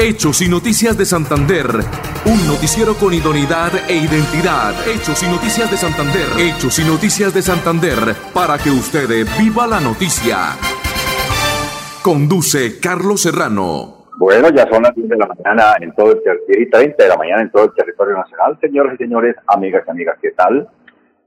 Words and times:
Hechos 0.00 0.42
y 0.42 0.48
Noticias 0.48 0.96
de 0.96 1.04
Santander. 1.04 1.66
Un 2.24 2.46
noticiero 2.46 2.94
con 2.94 3.12
idoneidad 3.12 3.72
e 3.90 3.96
identidad. 3.96 4.70
Hechos 4.86 5.24
y 5.24 5.26
Noticias 5.26 5.68
de 5.72 5.76
Santander. 5.76 6.38
Hechos 6.38 6.78
y 6.78 6.84
Noticias 6.86 7.34
de 7.34 7.42
Santander. 7.42 8.14
Para 8.32 8.58
que 8.58 8.70
usted 8.70 9.26
viva 9.42 9.66
la 9.66 9.80
noticia. 9.80 10.54
Conduce 12.00 12.78
Carlos 12.78 13.22
Serrano. 13.22 14.06
Bueno, 14.18 14.50
ya 14.54 14.70
son 14.70 14.84
las 14.84 14.94
10 14.94 15.08
de 15.08 15.16
la 15.16 15.26
mañana 15.26 15.74
en 15.80 15.92
todo 15.96 16.12
el 16.12 16.22
territorio, 16.22 16.68
30 16.70 17.02
de 17.02 17.08
la 17.08 17.16
mañana 17.16 17.42
en 17.42 17.50
todo 17.50 17.64
el 17.64 17.74
territorio 17.74 18.14
nacional. 18.18 18.56
Señoras 18.60 18.94
y 18.94 18.98
señores, 18.98 19.34
amigas 19.48 19.82
y 19.84 19.90
amigas, 19.90 20.16
¿qué 20.22 20.30
tal? 20.30 20.68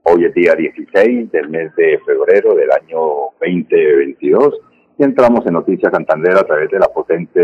Hoy 0.04 0.24
es 0.24 0.32
día 0.32 0.54
16 0.54 1.30
del 1.30 1.48
mes 1.50 1.76
de 1.76 2.00
febrero 2.06 2.54
del 2.54 2.72
año 2.72 3.36
2022 3.38 4.54
y 4.70 4.71
entramos 5.04 5.44
en 5.46 5.54
Noticias 5.54 5.92
Santander 5.92 6.36
a 6.36 6.44
través 6.44 6.70
de 6.70 6.78
la 6.78 6.88
potente 6.88 7.40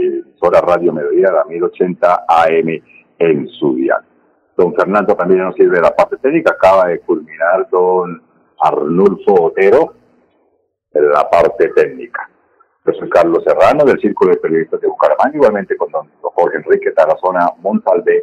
emisora 0.00 0.60
Radio 0.60 0.92
Mediodía, 0.92 1.32
la 1.32 1.44
1080 1.44 2.24
AM 2.28 2.82
en 3.18 3.48
su 3.48 3.74
día. 3.74 4.02
Don 4.56 4.74
Fernando 4.74 5.14
también 5.14 5.42
nos 5.42 5.54
sirve 5.54 5.76
de 5.76 5.82
la 5.82 5.94
parte 5.94 6.16
técnica, 6.16 6.52
acaba 6.52 6.88
de 6.88 7.00
culminar 7.00 7.68
don 7.70 8.22
Arnulfo 8.60 9.44
Otero 9.44 9.94
la 11.00 11.28
parte 11.28 11.68
técnica. 11.68 12.28
Yo 12.86 12.92
soy 12.94 13.08
Carlos 13.10 13.44
Serrano 13.44 13.84
del 13.84 14.00
Círculo 14.00 14.32
de 14.32 14.40
Periodistas 14.40 14.80
de 14.80 14.88
Bucaramanga, 14.88 15.36
igualmente 15.36 15.76
con 15.76 15.90
don 15.90 16.08
Jorge 16.20 16.58
Enrique 16.58 16.92
Tarazona 16.92 17.52
Montalve. 17.58 18.22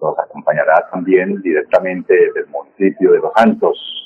Nos 0.00 0.18
acompañará 0.18 0.88
también 0.90 1.40
directamente 1.42 2.14
del 2.32 2.46
municipio 2.46 3.12
de 3.12 3.18
Los 3.18 3.32
Santos, 3.36 3.99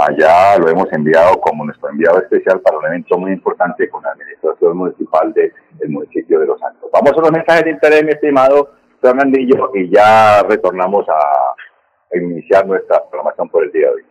Allá 0.00 0.56
lo 0.58 0.68
hemos 0.68 0.92
enviado 0.92 1.40
como 1.40 1.64
nuestro 1.64 1.90
enviado 1.90 2.20
especial 2.20 2.60
para 2.60 2.78
un 2.78 2.86
evento 2.86 3.18
muy 3.18 3.32
importante 3.32 3.88
con 3.88 4.00
la 4.04 4.12
administración 4.12 4.76
municipal 4.76 5.34
del 5.34 5.52
municipio 5.88 6.38
de 6.38 6.46
Los 6.46 6.60
Santos. 6.60 6.88
Vamos 6.92 7.10
a 7.16 7.20
los 7.20 7.32
mensajes 7.32 7.64
de 7.64 7.70
interés, 7.70 8.04
mi 8.04 8.10
estimado 8.10 8.70
Fernandillo, 9.00 9.72
y 9.74 9.90
ya 9.90 10.44
retornamos 10.44 11.04
a 11.08 12.16
iniciar 12.16 12.64
nuestra 12.64 13.02
programación 13.10 13.48
por 13.48 13.64
el 13.64 13.72
día 13.72 13.88
de 13.88 13.94
hoy. 13.94 14.04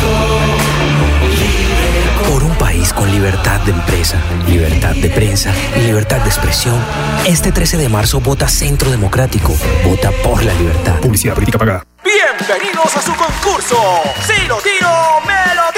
Por 0.00 0.42
un 0.42 0.47
país 2.88 2.92
con 2.92 3.10
libertad 3.10 3.60
de 3.60 3.72
empresa, 3.72 4.20
libertad 4.46 4.94
de 4.94 5.10
prensa 5.10 5.52
y 5.76 5.80
libertad 5.80 6.18
de 6.18 6.28
expresión, 6.28 6.76
este 7.26 7.52
13 7.52 7.76
de 7.76 7.88
marzo 7.88 8.20
vota 8.20 8.48
Centro 8.48 8.90
Democrático. 8.90 9.54
Vota 9.84 10.10
por 10.22 10.42
la 10.42 10.52
libertad. 10.54 10.98
Publicidad 11.00 11.34
política 11.34 11.58
pagada. 11.58 11.84
Bienvenidos 12.04 12.96
a 12.96 13.02
su 13.02 13.14
concurso. 13.14 13.76
Si 14.26 14.46
lo 14.46 14.58
tiro, 14.58 14.90
me 15.26 15.54
lo 15.54 15.72
tiro. 15.72 15.77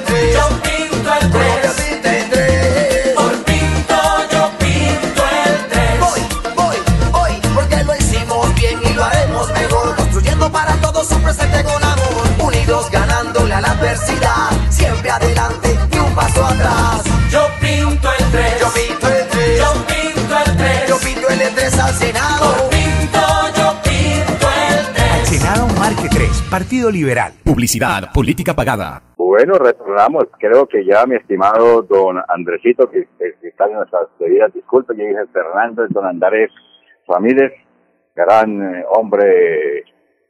Unidos 12.61 12.91
ganándole 12.91 13.53
a 13.53 13.61
la 13.61 13.71
adversidad. 13.71 14.51
Siempre 14.69 15.09
adelante 15.09 15.69
y 15.91 15.97
un 15.97 16.13
paso 16.13 16.45
atrás. 16.45 17.03
Yo 17.31 17.39
pinto 17.59 18.07
el 18.19 18.31
tren, 18.31 18.53
Yo 18.59 18.67
pinto 18.73 19.07
el 19.07 19.27
tren, 19.29 19.57
yo 19.57 19.73
pinto 19.87 20.35
el 20.45 20.57
tren. 20.57 20.87
yo 20.87 20.97
pinto 20.99 21.27
el 21.29 21.39
E3 21.39 21.79
al 21.79 21.93
Senado. 21.93 22.53
Por 22.53 22.69
pinto, 22.69 23.19
yo 23.57 23.67
pinto 23.81 24.47
el 24.69 24.93
tren. 24.93 25.25
Senado 25.25 25.67
Marque 25.79 26.07
3, 26.09 26.41
Partido 26.51 26.91
Liberal. 26.91 27.33
Publicidad 27.43 28.11
política 28.13 28.53
pagada. 28.55 29.01
Bueno, 29.17 29.55
retornamos. 29.55 30.25
Creo 30.39 30.67
que 30.67 30.85
ya 30.85 31.05
mi 31.07 31.15
estimado 31.15 31.81
don 31.83 32.21
Andresito, 32.27 32.89
que, 32.89 33.07
que 33.17 33.47
está 33.47 33.65
en 33.65 33.73
nuestras 33.73 34.03
debidas 34.19 34.53
disculpas, 34.53 34.95
yo 34.97 35.03
dije 35.03 35.25
Fernando, 35.33 35.87
don 35.89 36.05
Andrés 36.05 36.51
Ramírez, 37.07 37.53
gran 38.15 38.61
eh, 38.61 38.85
hombre, 38.89 39.83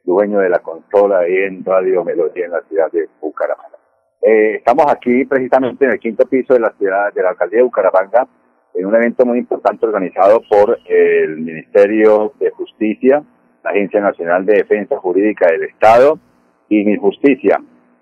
dueño 0.04 0.40
de 0.40 0.48
la 0.48 0.58
consola 0.60 1.20
ahí 1.20 1.34
en 1.34 1.64
Radio 1.64 2.04
Melodía 2.04 2.46
en 2.46 2.52
la 2.52 2.62
ciudad 2.62 2.90
de 2.90 3.08
Bucaramanga. 3.20 3.78
Eh, 4.20 4.56
estamos 4.56 4.86
aquí 4.88 5.24
precisamente 5.24 5.84
en 5.84 5.92
el 5.92 5.98
quinto 5.98 6.26
piso 6.26 6.54
de 6.54 6.60
la 6.60 6.72
ciudad, 6.78 7.12
de 7.12 7.22
la 7.22 7.30
alcaldía 7.30 7.58
de 7.58 7.64
Bucaramanga, 7.64 8.26
en 8.74 8.86
un 8.86 8.94
evento 8.94 9.24
muy 9.26 9.38
importante 9.38 9.84
organizado 9.84 10.42
por 10.48 10.78
el 10.86 11.38
Ministerio 11.38 12.32
de 12.38 12.50
Justicia, 12.50 13.22
la 13.62 13.70
Agencia 13.70 14.00
Nacional 14.00 14.46
de 14.46 14.54
Defensa 14.54 14.96
Jurídica 14.96 15.46
del 15.50 15.64
Estado 15.64 16.18
y 16.68 16.84
Mi 16.84 16.96
Justicia. 16.96 17.60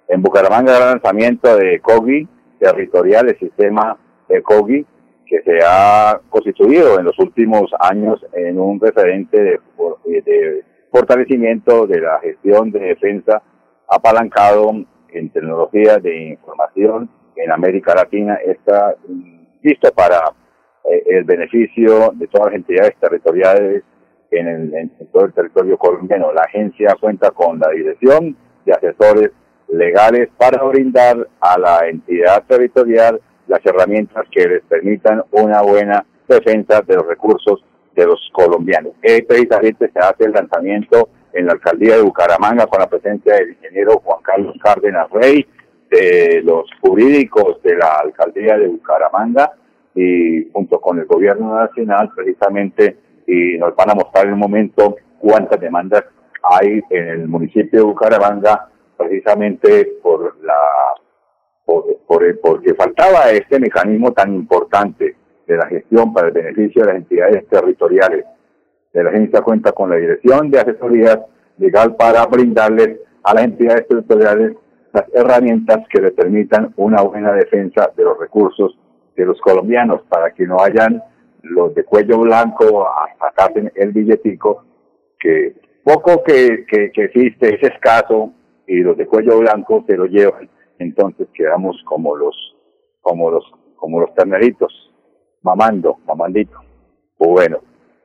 En 0.09 0.23
Bucaramanga 0.23 0.77
el 0.77 0.85
lanzamiento 0.85 1.57
de 1.57 1.81
COGI 1.81 2.29
territorial, 2.59 3.29
el 3.29 3.39
sistema 3.39 3.97
de 4.29 4.43
COGI, 4.43 4.87
que 5.27 5.43
se 5.43 5.59
ha 5.65 6.21
constituido 6.29 6.99
en 6.99 7.05
los 7.05 7.19
últimos 7.19 7.71
años 7.79 8.25
en 8.33 8.59
un 8.59 8.81
referente 8.81 9.41
de, 9.41 9.61
de 10.23 10.65
fortalecimiento 10.91 11.87
de 11.87 12.01
la 12.01 12.19
gestión 12.21 12.71
de 12.71 12.81
defensa 12.81 13.43
apalancado 13.89 14.71
en 15.09 15.31
tecnologías 15.31 16.03
de 16.03 16.31
información 16.31 17.11
en 17.37 17.53
América 17.53 17.95
Latina. 17.95 18.37
Está 18.45 18.97
listo 19.63 19.91
para 19.93 20.19
eh, 20.85 21.03
el 21.07 21.25
beneficio 21.25 22.13
de 22.15 22.27
todas 22.29 22.49
las 22.49 22.57
entidades 22.57 22.95
territoriales 23.01 23.83
en, 24.31 24.75
en 24.75 24.91
todo 25.13 25.25
el 25.25 25.33
territorio 25.33 25.77
colombiano. 25.77 26.33
La 26.33 26.43
agencia 26.43 26.97
cuenta 27.01 27.31
con 27.31 27.59
la 27.59 27.71
dirección 27.71 28.37
de 28.65 28.73
asesores 28.73 29.31
legales 29.69 30.29
para 30.37 30.63
brindar 30.65 31.29
a 31.41 31.59
la 31.59 31.89
entidad 31.89 32.45
territorial 32.47 33.21
las 33.47 33.65
herramientas 33.65 34.25
que 34.31 34.47
les 34.47 34.63
permitan 34.63 35.23
una 35.33 35.63
buena 35.63 36.05
defensa 36.29 36.81
de 36.83 36.95
los 36.95 37.07
recursos 37.07 37.65
de 37.95 38.07
los 38.07 38.31
colombianos. 38.33 38.93
Eh, 39.03 39.23
precisamente 39.23 39.91
se 39.93 39.99
hace 39.99 40.25
el 40.25 40.33
lanzamiento 40.33 41.09
en 41.33 41.47
la 41.47 41.53
alcaldía 41.53 41.97
de 41.97 42.03
Bucaramanga 42.03 42.67
con 42.67 42.81
la 42.81 42.89
presencia 42.89 43.35
del 43.35 43.51
ingeniero 43.51 44.01
Juan 44.05 44.23
Carlos 44.23 44.57
Cárdenas 44.63 45.11
Rey, 45.11 45.47
de 45.91 46.43
los 46.45 46.71
jurídicos 46.81 47.63
de 47.63 47.77
la 47.77 47.95
alcaldía 48.05 48.57
de 48.57 48.69
Bucaramanga 48.69 49.53
y 49.95 50.49
junto 50.53 50.81
con 50.81 50.99
el 50.99 51.07
gobierno 51.07 51.57
nacional 51.57 52.11
precisamente 52.15 52.97
y 53.27 53.59
nos 53.59 53.75
van 53.75 53.91
a 53.91 53.95
mostrar 53.95 54.27
en 54.27 54.35
un 54.35 54.39
momento 54.39 54.97
cuántas 55.19 55.61
demandas 55.61 56.05
hay 56.43 56.81
en 56.91 57.09
el 57.09 57.29
municipio 57.29 57.81
de 57.81 57.85
Bucaramanga 57.87 58.69
precisamente 58.97 59.99
por 60.03 60.37
la 60.43 60.55
por, 61.65 61.85
por 62.07 62.41
porque 62.41 62.75
faltaba 62.75 63.31
este 63.31 63.59
mecanismo 63.59 64.13
tan 64.13 64.35
importante 64.35 65.17
de 65.47 65.57
la 65.57 65.67
gestión 65.67 66.13
para 66.13 66.29
el 66.29 66.33
beneficio 66.33 66.83
de 66.83 66.89
las 66.89 66.97
entidades 66.97 67.47
territoriales. 67.49 68.25
La 68.93 69.11
agencia 69.11 69.41
cuenta 69.43 69.73
con 69.73 69.91
la 69.91 69.97
dirección 69.97 70.51
de 70.51 70.61
asesoría 70.61 71.25
legal 71.59 71.95
para 71.97 72.27
brindarles 72.27 72.99
a 73.23 73.35
las 73.35 73.45
entidades 73.45 73.87
territoriales 73.87 74.57
las 74.93 75.05
herramientas 75.15 75.87
que 75.89 76.01
le 76.01 76.11
permitan 76.11 76.73
una 76.77 77.03
buena 77.03 77.33
defensa 77.33 77.91
de 77.97 78.05
los 78.05 78.19
recursos 78.19 78.77
de 79.17 79.25
los 79.25 79.41
colombianos 79.41 80.03
para 80.09 80.33
que 80.33 80.47
no 80.47 80.61
hayan 80.61 81.03
los 81.43 81.75
de 81.75 81.85
cuello 81.85 82.19
blanco 82.21 82.87
sacarse 83.19 83.71
el 83.75 83.93
billetico 83.93 84.65
que 85.19 85.55
poco 85.85 86.23
que, 86.25 86.65
que, 86.67 86.91
que 86.93 87.05
existe 87.05 87.55
es 87.55 87.63
escaso 87.63 88.33
y 88.67 88.79
los 88.79 88.97
de 88.97 89.07
cuello 89.07 89.39
blanco 89.39 89.85
se 89.87 89.97
lo 89.97 90.07
llevan 90.07 90.49
entonces 90.79 91.29
quedamos 91.35 91.81
como 91.85 92.17
los 92.17 92.57
como 93.01 93.31
los 93.31 93.45
como 93.77 94.01
los 94.01 94.15
terneritos 94.15 94.90
mamando 95.43 95.99
mamandito. 96.07 96.59
Bueno 97.19 97.61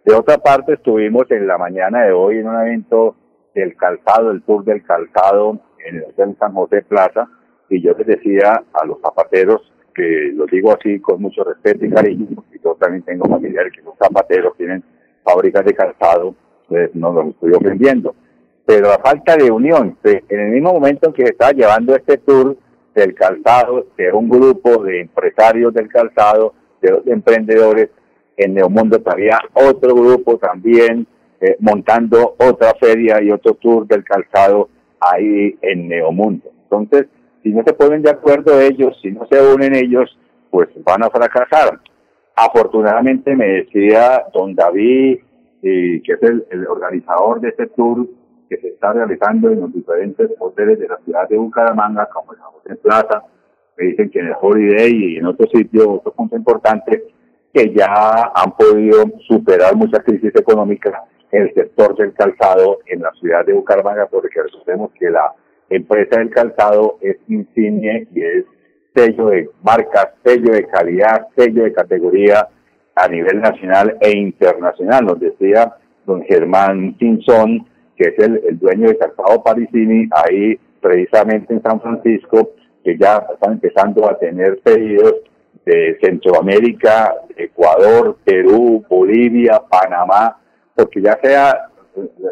de 0.06 0.14
otra 0.14 0.38
parte 0.38 0.74
estuvimos 0.74 1.30
en 1.32 1.48
la 1.48 1.58
mañana 1.58 2.04
de 2.04 2.12
hoy 2.12 2.38
en 2.38 2.48
un 2.48 2.62
evento 2.62 3.16
del 3.56 3.76
calzado 3.76 4.30
el 4.32 4.44
tour 4.44 4.64
del 4.64 4.84
calzado 4.84 5.60
en 5.84 5.96
el 5.98 6.04
Hotel 6.04 6.36
San 6.38 6.54
José 6.54 6.84
Plaza 6.84 7.28
y 7.70 7.82
yo 7.82 7.94
les 7.98 8.06
decía 8.06 8.64
a 8.72 8.86
los 8.86 9.02
zapateros 9.02 9.74
que 9.96 10.32
lo 10.34 10.46
digo 10.46 10.74
así 10.74 11.00
con 11.00 11.22
mucho 11.22 11.44
respeto 11.44 11.86
y 11.86 11.90
cariño 11.90 12.28
porque 12.36 12.60
yo 12.64 12.76
también 12.76 13.04
tengo 13.04 13.28
familiares 13.28 13.74
que 13.74 13.82
son 13.82 13.94
zapateros 13.98 14.56
tienen 14.58 14.84
fábricas 15.24 15.66
de 15.66 15.74
calzado 15.74 16.36
pues 16.68 16.94
no 16.96 17.12
los 17.12 17.28
estoy 17.28 17.54
ofendiendo. 17.54 18.16
Pero 18.66 18.92
a 18.92 18.98
falta 18.98 19.38
de 19.38 19.52
unión, 19.52 19.98
pues, 20.02 20.24
en 20.30 20.40
el 20.40 20.52
mismo 20.52 20.74
momento 20.74 21.08
en 21.08 21.14
que 21.14 21.24
se 21.24 21.32
estaba 21.34 21.52
llevando 21.52 21.96
este 21.96 22.18
tour 22.18 22.58
del 22.96 23.14
calzado, 23.14 23.86
de 23.98 24.12
un 24.12 24.28
grupo 24.30 24.84
de 24.84 25.02
empresarios 25.02 25.74
del 25.74 25.88
calzado, 25.88 26.54
de 26.82 26.92
los 26.92 27.08
emprendedores. 27.08 27.90
En 28.38 28.54
Neomundo 28.54 28.98
estaría 28.98 29.40
otro 29.54 29.96
grupo 29.96 30.38
también 30.38 31.08
eh, 31.40 31.56
montando 31.60 32.36
otra 32.40 32.74
feria 32.80 33.22
y 33.22 33.32
otro 33.32 33.54
tour 33.54 33.88
del 33.88 34.04
calzado 34.04 34.70
ahí 35.00 35.58
en 35.62 35.88
Neomundo. 35.88 36.50
Entonces, 36.64 37.08
si 37.44 37.50
no 37.50 37.64
se 37.66 37.74
ponen 37.74 38.02
de 38.02 38.10
acuerdo 38.10 38.60
ellos, 38.60 38.98
si 39.02 39.12
no 39.12 39.28
se 39.28 39.40
unen 39.40 39.76
ellos, 39.76 40.18
pues 40.50 40.70
van 40.84 41.04
a 41.04 41.10
fracasar. 41.10 41.80
Afortunadamente 42.36 43.36
me 43.36 43.48
decía 43.48 44.26
don 44.34 44.56
David, 44.56 45.20
que 45.62 46.02
es 46.06 46.22
el, 46.22 46.68
organizador 46.68 47.42
de 47.42 47.50
este 47.50 47.68
tour 47.68 48.08
que 48.50 48.58
se 48.58 48.70
está 48.70 48.94
realizando 48.94 49.50
en 49.50 49.62
los 49.62 49.74
diferentes 49.74 50.32
hoteles 50.40 50.80
de 50.80 50.88
la 50.88 50.98
ciudad 50.98 51.28
de 51.28 51.38
Bucaramanga, 51.38 52.08
como 52.14 52.34
el 52.34 52.40
José 52.40 52.76
Plaza, 52.76 53.24
me 53.78 53.88
dicen 53.88 54.10
que 54.10 54.20
en 54.20 54.28
el 54.28 54.34
Holiday 54.40 54.92
y 54.94 55.18
en 55.18 55.26
otros 55.26 55.50
sitios, 55.52 55.86
otro 55.88 56.14
punto 56.14 56.36
importante, 56.36 57.04
que 57.54 57.74
ya 57.74 58.32
han 58.36 58.52
podido 58.58 59.06
superar 59.28 59.76
muchas 59.76 60.04
crisis 60.04 60.36
económicas 60.36 60.94
en 61.32 61.44
el 61.44 61.54
sector 61.54 61.96
del 61.96 62.14
calzado 62.14 62.80
en 62.88 63.02
la 63.02 63.12
ciudad 63.20 63.46
de 63.46 63.54
Bucaramanga, 63.54 64.08
porque 64.08 64.42
recordemos 64.42 64.92
que 64.98 65.10
la 65.10 65.34
empresa 65.70 66.20
del 66.20 66.30
calzado 66.30 66.98
es 67.02 67.18
insigne 67.28 68.08
y 68.14 68.22
es 68.22 68.46
sello 68.94 69.28
de 69.28 69.50
marca, 69.64 70.14
sello 70.24 70.52
de 70.54 70.66
calidad, 70.68 71.28
sello 71.36 71.64
de 71.64 71.74
categoría 71.74 72.48
a 72.96 73.08
nivel 73.08 73.42
nacional 73.42 73.98
e 74.00 74.18
internacional. 74.18 75.06
Nos 75.06 75.20
decía 75.20 75.76
don 76.06 76.24
Germán 76.24 76.96
Simpson, 77.00 77.66
que 77.98 78.10
es 78.10 78.20
el, 78.20 78.42
el 78.48 78.60
dueño 78.60 78.88
de 78.88 78.98
Calzado 78.98 79.44
Parisini, 79.44 80.08
ahí 80.12 80.60
precisamente 80.82 81.54
en 81.54 81.62
San 81.62 81.82
Francisco, 81.82 82.52
que 82.86 82.96
ya 82.98 83.26
están 83.34 83.54
empezando 83.54 84.08
a 84.08 84.16
tener 84.20 84.60
pedidos 84.60 85.16
de 85.66 85.98
Centroamérica, 86.00 87.16
Ecuador, 87.36 88.16
Perú, 88.24 88.86
Bolivia, 88.88 89.60
Panamá, 89.68 90.40
porque 90.76 91.02
ya 91.02 91.18
se 91.22 91.36
ha 91.36 91.68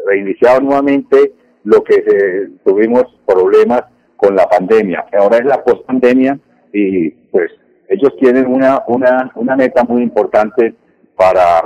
reiniciado 0.05 0.61
nuevamente 0.61 1.33
lo 1.63 1.83
que 1.83 1.95
se, 1.95 2.49
tuvimos 2.63 3.05
problemas 3.25 3.85
con 4.15 4.35
la 4.35 4.47
pandemia. 4.47 5.05
Ahora 5.17 5.37
es 5.37 5.45
la 5.45 5.63
post-pandemia 5.63 6.37
y 6.71 7.09
pues 7.09 7.51
ellos 7.89 8.15
tienen 8.19 8.45
una, 8.45 8.83
una, 8.87 9.31
una 9.33 9.55
meta 9.55 9.83
muy 9.83 10.03
importante 10.03 10.75
para 11.15 11.63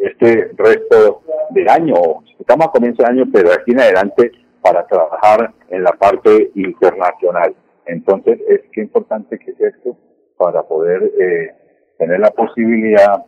este 0.00 0.52
resto 0.56 1.22
del 1.50 1.68
año. 1.68 1.94
Estamos 2.38 2.68
a 2.68 2.70
comienzo 2.70 3.02
de 3.02 3.08
año, 3.08 3.24
pero 3.32 3.52
aquí 3.52 3.72
en 3.72 3.80
adelante 3.80 4.30
para 4.62 4.86
trabajar 4.86 5.52
en 5.68 5.82
la 5.82 5.92
parte 5.92 6.50
internacional. 6.54 7.54
Entonces, 7.86 8.40
es 8.48 8.60
que 8.72 8.80
importante 8.80 9.38
que 9.38 9.52
es 9.52 9.60
esto 9.60 9.96
para 10.36 10.62
poder 10.62 11.02
eh, 11.20 11.54
tener 11.98 12.20
la 12.20 12.30
posibilidad 12.30 13.24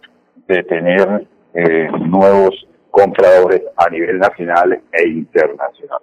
de 0.47 0.63
tener 0.65 1.27
eh, 1.55 1.89
nuevos 2.09 2.67
compradores 2.91 3.63
a 3.77 3.89
nivel 3.91 4.19
nacional 4.19 4.81
e 4.93 5.09
internacional. 5.09 6.01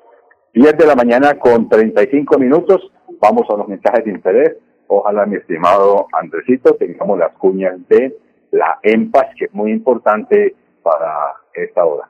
10 0.53 0.77
de 0.77 0.85
la 0.85 0.95
mañana 0.95 1.37
con 1.39 1.69
35 1.69 2.37
minutos, 2.37 2.91
vamos 3.21 3.43
a 3.49 3.57
los 3.57 3.67
mensajes 3.67 4.03
de 4.05 4.11
interés. 4.11 4.57
Ojalá, 4.87 5.25
mi 5.25 5.37
estimado 5.37 6.07
Andresito, 6.11 6.75
tengamos 6.75 7.19
las 7.19 7.31
cuñas 7.33 7.75
de 7.87 8.17
la 8.51 8.79
EMPAS, 8.81 9.35
que 9.37 9.45
es 9.45 9.53
muy 9.53 9.71
importante 9.71 10.55
para 10.81 11.35
esta 11.53 11.85
hora. 11.85 12.09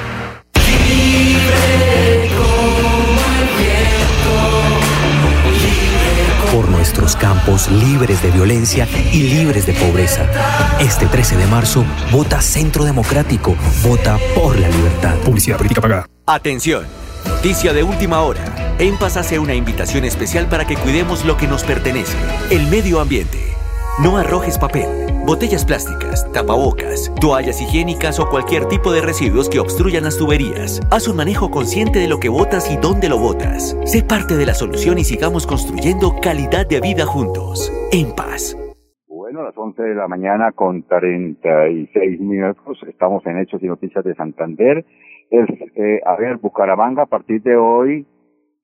Campos 7.41 7.71
libres 7.71 8.21
de 8.21 8.29
violencia 8.31 8.87
y 9.11 9.23
libres 9.23 9.65
de 9.65 9.73
pobreza. 9.73 10.25
Este 10.79 11.07
13 11.07 11.37
de 11.37 11.47
marzo, 11.47 11.83
vota 12.11 12.41
Centro 12.41 12.83
Democrático, 12.83 13.55
vota 13.83 14.17
por 14.35 14.59
la 14.59 14.69
libertad. 14.69 15.15
Publicidad 15.25 15.57
política 15.57 15.81
pagada. 15.81 16.07
Atención, 16.25 16.85
noticia 17.25 17.73
de 17.73 17.83
última 17.83 18.21
hora. 18.21 18.75
EMPAS 18.79 19.17
hace 19.17 19.39
una 19.39 19.55
invitación 19.55 20.05
especial 20.05 20.47
para 20.47 20.65
que 20.65 20.75
cuidemos 20.75 21.25
lo 21.25 21.37
que 21.37 21.47
nos 21.47 21.63
pertenece, 21.63 22.15
el 22.49 22.67
medio 22.67 22.99
ambiente. 22.99 23.55
No 23.99 24.17
arrojes 24.17 24.57
papel, 24.57 24.87
botellas 25.31 25.63
plásticas, 25.63 26.29
tapabocas, 26.33 27.07
toallas 27.21 27.61
higiénicas 27.61 28.19
o 28.19 28.27
cualquier 28.27 28.65
tipo 28.65 28.91
de 28.91 28.99
residuos 28.99 29.49
que 29.49 29.61
obstruyan 29.61 30.03
las 30.03 30.17
tuberías. 30.17 30.81
Haz 30.91 31.07
un 31.07 31.15
manejo 31.15 31.49
consciente 31.49 31.99
de 31.99 32.09
lo 32.09 32.19
que 32.19 32.27
botas 32.27 32.69
y 32.69 32.75
dónde 32.75 33.07
lo 33.07 33.17
botas. 33.17 33.79
Sé 33.85 34.03
parte 34.03 34.35
de 34.35 34.45
la 34.45 34.53
solución 34.53 34.97
y 34.97 35.05
sigamos 35.05 35.47
construyendo 35.47 36.19
calidad 36.21 36.67
de 36.67 36.81
vida 36.81 37.05
juntos. 37.05 37.71
En 37.93 38.13
paz. 38.13 38.59
Bueno, 39.07 39.39
a 39.39 39.43
las 39.45 39.57
11 39.57 39.81
de 39.81 39.95
la 39.95 40.09
mañana 40.09 40.51
con 40.51 40.83
36 40.83 42.19
minutos 42.19 42.83
estamos 42.89 43.25
en 43.25 43.37
Hechos 43.37 43.63
y 43.63 43.67
Noticias 43.67 44.03
de 44.03 44.13
Santander. 44.15 44.83
Eh, 45.31 46.01
a 46.05 46.17
ver, 46.17 46.39
Bucaramanga 46.39 47.03
a 47.03 47.05
partir 47.05 47.41
de 47.41 47.55
hoy 47.55 48.05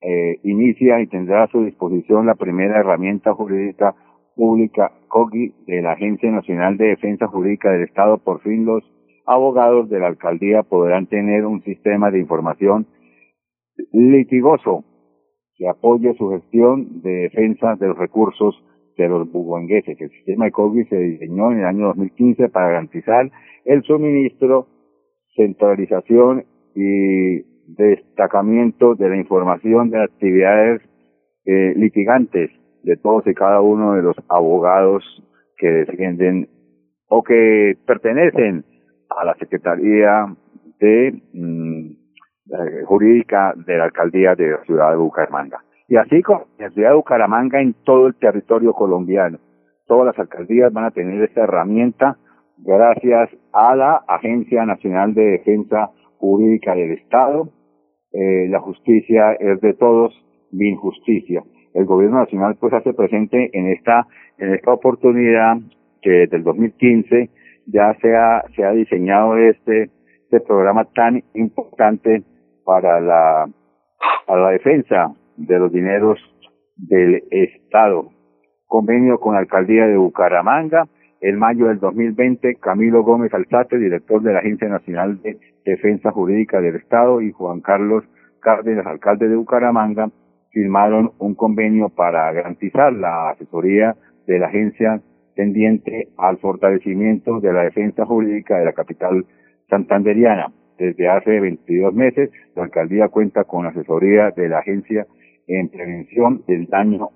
eh, 0.02 0.38
inicia 0.44 1.00
y 1.00 1.08
tendrá 1.08 1.46
a 1.46 1.48
su 1.48 1.64
disposición 1.64 2.26
la 2.26 2.36
primera 2.36 2.82
herramienta 2.82 3.34
jurídica 3.34 3.96
pública 4.38 4.94
COGI 5.10 5.54
de 5.66 5.82
la 5.82 5.94
Agencia 5.94 6.32
Nacional 6.32 6.78
de 6.78 6.90
Defensa 6.90 7.28
Jurídica 7.28 7.72
del 7.72 7.84
Estado. 7.84 8.20
Por 8.20 8.42
fin 8.42 8.66
los 8.66 8.84
abogados 9.26 9.90
de 9.90 10.00
la 10.00 10.08
alcaldía 10.08 10.64
podrán 10.64 11.08
tener 11.08 11.46
un 11.46 11.62
sistema 11.64 12.12
de 12.12 12.20
información 12.20 12.88
litigoso 13.92 14.86
que 15.56 15.68
apoye 15.68 16.14
su 16.14 16.30
gestión 16.30 17.02
de 17.02 17.30
defensa 17.30 17.76
de 17.76 17.88
los 17.88 17.98
recursos 17.98 18.56
de 18.96 19.10
los 19.10 19.30
buguangueses. 19.32 20.00
El 20.00 20.12
sistema 20.12 20.46
de 20.46 20.52
COGI 20.52 20.86
se 20.86 20.98
diseñó 20.98 21.52
en 21.52 21.60
el 21.60 21.66
año 21.66 21.88
2015 21.88 22.50
para 22.50 22.68
garantizar 22.68 23.32
el 23.66 23.84
suministro, 23.84 24.68
centralización 25.36 26.46
y 26.76 27.42
destacamiento 27.68 28.96
de 28.96 29.10
la 29.10 29.18
información 29.18 29.90
de 29.90 30.04
actividades 30.04 30.82
eh, 31.46 31.74
litigantes 31.76 32.52
de 32.84 32.98
todos 32.98 33.26
y 33.28 33.34
cada 33.34 33.62
uno 33.62 33.94
de 33.94 34.02
los 34.02 34.16
abogados 34.30 35.04
que 35.58 35.68
defienden 35.68 36.50
o 37.08 37.24
que 37.24 37.78
pertenecen 37.86 38.64
a 39.10 39.26
la 39.26 39.36
Secretaría 39.36 40.28
de 40.80 41.22
mm, 41.34 41.92
eh, 42.52 42.84
Jurídica 42.86 43.54
de 43.56 43.78
la 43.78 43.86
Alcaldía 43.86 44.36
de 44.36 44.52
la 44.52 44.64
Ciudad 44.64 44.92
de 44.92 44.98
Bucaramanga. 44.98 45.64
Y 45.88 45.96
así 45.96 46.22
como 46.22 46.48
la 46.60 46.70
Ciudad 46.72 46.90
de 46.90 46.96
Bucaramanga, 46.96 47.62
en 47.62 47.74
todo 47.86 48.08
el 48.08 48.16
territorio 48.16 48.74
colombiano, 48.74 49.40
todas 49.86 50.08
las 50.08 50.20
alcaldías 50.20 50.72
van 50.74 50.86
a 50.86 50.92
tener 50.92 51.22
esta 51.24 51.44
herramienta 51.44 52.18
gracias 52.58 53.30
a 53.54 53.76
la 53.76 54.04
Agencia 54.08 54.66
Nacional 54.66 55.14
de 55.14 55.24
Defensa 55.24 55.92
Jurídica 56.18 56.76
del 56.76 56.92
Estado. 56.92 57.50
Eh, 58.12 58.48
la 58.50 58.60
justicia 58.60 59.34
es 59.34 59.62
de 59.62 59.74
todos, 59.74 60.14
mi 60.52 60.70
injusticia 60.70 61.44
el 61.74 61.86
gobierno 61.86 62.20
nacional 62.20 62.56
pues 62.60 62.74
hace 62.74 62.94
presente 62.94 63.50
en 63.54 63.68
esta 63.68 64.08
en 64.38 64.54
esta 64.54 64.74
oportunidad 64.74 65.58
que 66.02 66.12
desde 66.12 66.38
el 66.38 66.44
2015 66.44 67.30
ya 67.68 67.94
se 68.02 68.16
ha, 68.16 68.44
se 68.56 68.64
ha 68.64 68.72
diseñado 68.72 69.38
este 69.38 69.90
este 70.24 70.40
programa 70.42 70.86
tan 70.94 71.24
importante 71.34 72.24
para 72.66 73.00
la 73.00 73.48
para 74.26 74.42
la 74.44 74.50
defensa 74.52 75.14
de 75.38 75.60
los 75.60 75.72
dineros 75.72 76.20
del 76.76 77.24
Estado. 77.32 78.10
Convenio 78.66 79.20
con 79.20 79.34
la 79.34 79.40
alcaldía 79.40 79.88
de 79.88 79.98
Bucaramanga. 79.98 80.88
En 81.20 81.40
mayo 81.40 81.68
del 81.68 81.80
2020, 81.80 82.56
Camilo 82.56 83.02
Gómez 83.04 83.34
Alzate, 83.34 83.80
director 83.80 84.22
de 84.22 84.34
la 84.34 84.40
Agencia 84.40 84.68
Nacional 84.68 85.20
de 85.24 85.40
Defensa 85.66 86.12
Jurídica 86.12 86.62
del 86.62 86.76
Estado, 86.76 87.22
y 87.22 87.32
Juan 87.32 87.62
Carlos 87.62 88.04
Cárdenas, 88.40 88.86
alcalde 88.86 89.28
de 89.28 89.36
Bucaramanga, 89.36 90.12
firmaron 90.52 91.12
un 91.20 91.36
convenio 91.36 91.90
para 91.90 92.32
garantizar 92.32 92.94
la 92.94 93.30
asesoría 93.30 93.96
de 94.26 94.40
la 94.40 94.48
agencia 94.48 95.02
tendiente 95.36 96.10
al 96.18 96.38
fortalecimiento 96.38 97.40
de 97.40 97.54
la 97.54 97.64
defensa 97.64 98.06
jurídica 98.06 98.58
de 98.58 98.66
la 98.66 98.74
capital 98.74 99.26
santanderiana. 99.70 100.52
Desde 100.78 101.08
hace 101.10 101.40
22 101.40 101.94
meses, 101.94 102.30
la 102.56 102.64
alcaldía 102.64 103.08
cuenta 103.10 103.44
con 103.44 103.66
asesoría 103.66 104.32
de 104.32 104.50
la 104.50 104.60
agencia 104.60 105.08
en 105.48 105.70
prevención 105.70 106.44
del 106.48 106.68
daño 106.68 107.10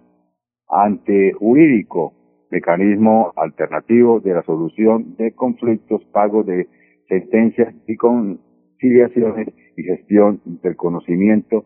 antejurídico 0.67 2.13
mecanismo 2.51 3.31
alternativo 3.35 4.19
de 4.19 4.33
la 4.33 4.43
solución 4.43 5.15
de 5.17 5.31
conflictos, 5.31 6.03
pago 6.11 6.43
de 6.43 6.67
sentencias 7.07 7.73
y 7.87 7.95
conciliaciones 7.95 9.47
y 9.77 9.83
gestión 9.83 10.41
del 10.45 10.75
conocimiento. 10.75 11.65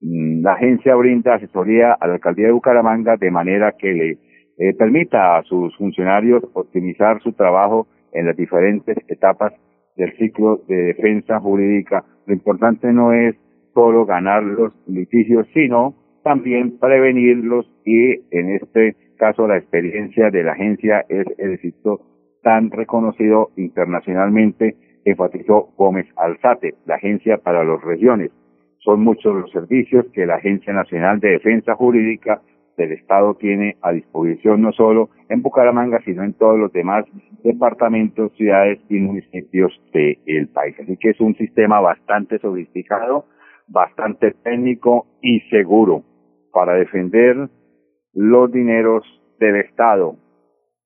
Mm, 0.00 0.42
La 0.42 0.52
agencia 0.52 0.94
brinda 0.94 1.34
asesoría 1.34 1.92
a 1.92 2.06
la 2.06 2.14
alcaldía 2.14 2.46
de 2.46 2.52
Bucaramanga 2.52 3.16
de 3.16 3.30
manera 3.30 3.72
que 3.78 3.92
le 3.92 4.18
eh, 4.58 4.74
permita 4.74 5.38
a 5.38 5.42
sus 5.42 5.76
funcionarios 5.76 6.42
optimizar 6.54 7.22
su 7.22 7.32
trabajo 7.32 7.86
en 8.12 8.26
las 8.26 8.36
diferentes 8.36 8.96
etapas 9.08 9.52
del 9.96 10.16
ciclo 10.16 10.62
de 10.68 10.94
defensa 10.94 11.40
jurídica. 11.40 12.04
Lo 12.26 12.34
importante 12.34 12.92
no 12.92 13.12
es 13.12 13.34
solo 13.74 14.06
ganar 14.06 14.42
los 14.42 14.72
litigios, 14.86 15.46
sino 15.52 15.94
también 16.22 16.78
prevenirlos 16.78 17.70
y 17.84 18.12
en 18.30 18.56
este 18.56 18.96
caso 19.18 19.46
la 19.46 19.56
experiencia 19.56 20.30
de 20.30 20.42
la 20.42 20.52
agencia 20.52 21.04
es 21.08 21.26
el 21.38 21.52
éxito 21.54 22.00
tan 22.42 22.70
reconocido 22.70 23.50
internacionalmente, 23.56 24.76
enfatizó 25.04 25.72
Gómez 25.76 26.06
Alzate, 26.16 26.74
la 26.86 26.96
agencia 26.96 27.38
para 27.38 27.64
las 27.64 27.82
regiones. 27.82 28.30
Son 28.86 29.02
muchos 29.02 29.34
los 29.34 29.50
servicios 29.50 30.06
que 30.12 30.26
la 30.26 30.36
Agencia 30.36 30.72
Nacional 30.72 31.18
de 31.18 31.30
Defensa 31.30 31.74
Jurídica 31.74 32.40
del 32.76 32.92
Estado 32.92 33.34
tiene 33.34 33.76
a 33.82 33.90
disposición 33.90 34.62
no 34.62 34.70
solo 34.70 35.10
en 35.28 35.42
Bucaramanga, 35.42 36.00
sino 36.04 36.22
en 36.22 36.34
todos 36.34 36.56
los 36.56 36.72
demás 36.72 37.04
departamentos, 37.42 38.30
ciudades 38.36 38.78
y 38.88 39.00
municipios 39.00 39.72
del 39.92 40.46
país. 40.54 40.76
Así 40.78 40.96
que 40.98 41.10
es 41.10 41.20
un 41.20 41.34
sistema 41.34 41.80
bastante 41.80 42.38
sofisticado, 42.38 43.24
bastante 43.66 44.30
técnico 44.44 45.08
y 45.20 45.40
seguro 45.50 46.04
para 46.52 46.74
defender 46.74 47.48
los 48.14 48.52
dineros 48.52 49.02
del 49.40 49.56
Estado, 49.56 50.14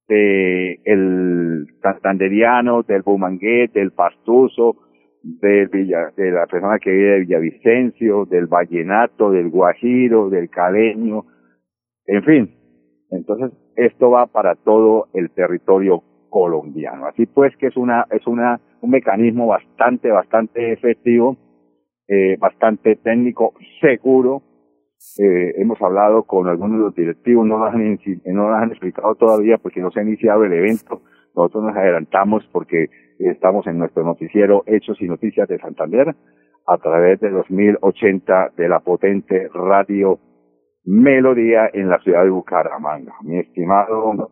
de 0.09 0.80
santanderiano, 1.83 2.83
del 2.83 3.02
bumangués, 3.02 3.71
del 3.75 3.90
pastuso, 3.90 4.76
del 5.23 5.69
Villa, 5.69 6.12
de 6.17 6.31
la 6.31 6.47
persona 6.47 6.79
que 6.79 6.91
vive 6.91 7.11
de 7.11 7.21
Villavicencio, 7.21 8.25
del 8.27 8.47
vallenato, 8.47 9.31
del 9.31 9.50
guajiro, 9.50 10.31
del 10.31 10.49
caleño, 10.49 11.25
en 12.07 12.25
fin. 12.25 12.55
Entonces, 13.11 13.53
esto 13.77 14.11
va 14.11 14.27
para 14.27 14.55
todo 14.55 15.09
el 15.15 15.31
territorio 15.31 16.03
colombiano. 16.29 17.07
Así 17.07 17.27
pues 17.27 17.57
que 17.57 17.67
es 17.67 17.77
una, 17.77 18.07
es 18.11 18.27
una, 18.27 18.61
un 18.81 18.91
mecanismo 18.91 19.47
bastante, 19.47 20.11
bastante 20.11 20.73
efectivo, 20.73 21.37
eh, 22.09 22.37
bastante 22.39 22.97
técnico, 22.97 23.55
seguro. 23.81 24.43
Eh, 25.19 25.55
hemos 25.57 25.81
hablado 25.83 26.25
con 26.25 26.47
algunos 26.47 26.79
de 26.79 26.85
los 26.85 26.95
directivos, 26.95 27.47
no 27.47 27.59
nos, 27.59 27.75
han, 27.75 27.99
no 28.27 28.53
han 28.55 28.71
explicado 28.71 29.15
todavía 29.15 29.59
porque 29.59 29.81
no 29.81 29.91
se 29.91 30.00
ha 30.00 30.03
iniciado 30.03 30.45
el 30.45 30.53
evento. 30.53 31.03
Nosotros 31.35 31.65
nos 31.65 31.77
adelantamos 31.77 32.49
porque 32.53 32.89
estamos 33.29 33.67
en 33.67 33.79
nuestro 33.79 34.05
noticiero 34.05 34.62
Hechos 34.67 35.00
y 35.00 35.07
Noticias 35.07 35.49
de 35.49 35.59
Santander 35.59 36.15
a 36.67 36.79
través 36.79 37.21
de 37.21 37.31
los 37.31 37.50
1080 37.50 38.53
de 38.57 38.69
la 38.69 38.81
potente 38.81 39.49
radio 39.53 40.19
Melodía 40.85 41.69
en 41.73 41.89
la 41.89 41.99
ciudad 41.99 42.25
de 42.25 42.31
Bucaramanga. 42.31 43.15
Mi 43.23 43.39
estimado 43.39 44.31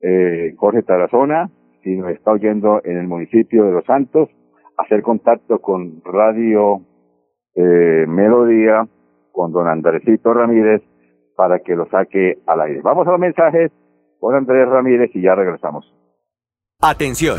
eh, 0.00 0.54
Jorge 0.56 0.82
Tarazona, 0.82 1.50
si 1.82 1.96
nos 1.96 2.10
está 2.10 2.32
oyendo 2.32 2.80
en 2.84 2.98
el 2.98 3.08
municipio 3.08 3.64
de 3.64 3.72
Los 3.72 3.84
Santos, 3.84 4.28
hacer 4.76 5.02
contacto 5.02 5.58
con 5.60 6.02
Radio 6.04 6.82
eh, 7.54 8.06
Melodía, 8.06 8.86
con 9.32 9.52
don 9.52 9.66
Andresito 9.68 10.32
Ramírez, 10.32 10.82
para 11.36 11.60
que 11.60 11.74
lo 11.74 11.88
saque 11.88 12.38
al 12.46 12.60
aire. 12.60 12.80
Vamos 12.82 13.06
a 13.06 13.12
los 13.12 13.20
mensajes 13.20 13.72
con 14.20 14.34
Andrés 14.34 14.68
Ramírez 14.68 15.10
y 15.14 15.22
ya 15.22 15.34
regresamos. 15.34 15.92
Atención, 16.80 17.38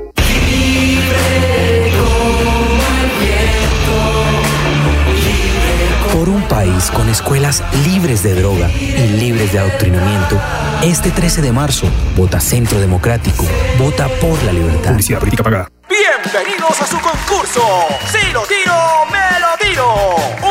País 6.51 6.91
con 6.91 7.07
escuelas 7.07 7.63
libres 7.85 8.23
de 8.23 8.35
droga 8.35 8.69
y 8.69 9.07
libres 9.07 9.53
de 9.53 9.59
adoctrinamiento, 9.59 10.37
este 10.83 11.09
13 11.09 11.41
de 11.41 11.53
marzo, 11.53 11.87
vota 12.17 12.41
Centro 12.41 12.77
Democrático, 12.81 13.45
vota 13.79 14.09
por 14.19 14.43
la 14.43 14.51
libertad. 14.51 14.91
Publicidad 14.91 15.19
política 15.19 15.43
pagada. 15.43 15.69
Bienvenidos 15.87 16.81
a 16.81 16.87
su 16.87 16.99
concurso. 16.99 17.61
Si 18.11 18.33
lo 18.33 18.41
tiro, 18.43 18.75
me 19.09 19.39
lo 19.39 19.57
tiro. 19.65 20.50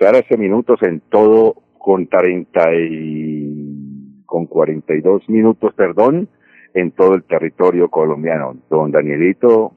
13 0.00 0.38
minutos 0.38 0.82
en 0.82 1.00
todo 1.10 1.56
con 1.78 2.06
30 2.06 2.74
y 2.74 4.24
con 4.24 4.46
42 4.46 5.28
minutos, 5.28 5.74
perdón, 5.74 6.26
en 6.72 6.92
todo 6.92 7.14
el 7.14 7.24
territorio 7.24 7.90
colombiano. 7.90 8.56
Don 8.70 8.90
Danielito, 8.90 9.74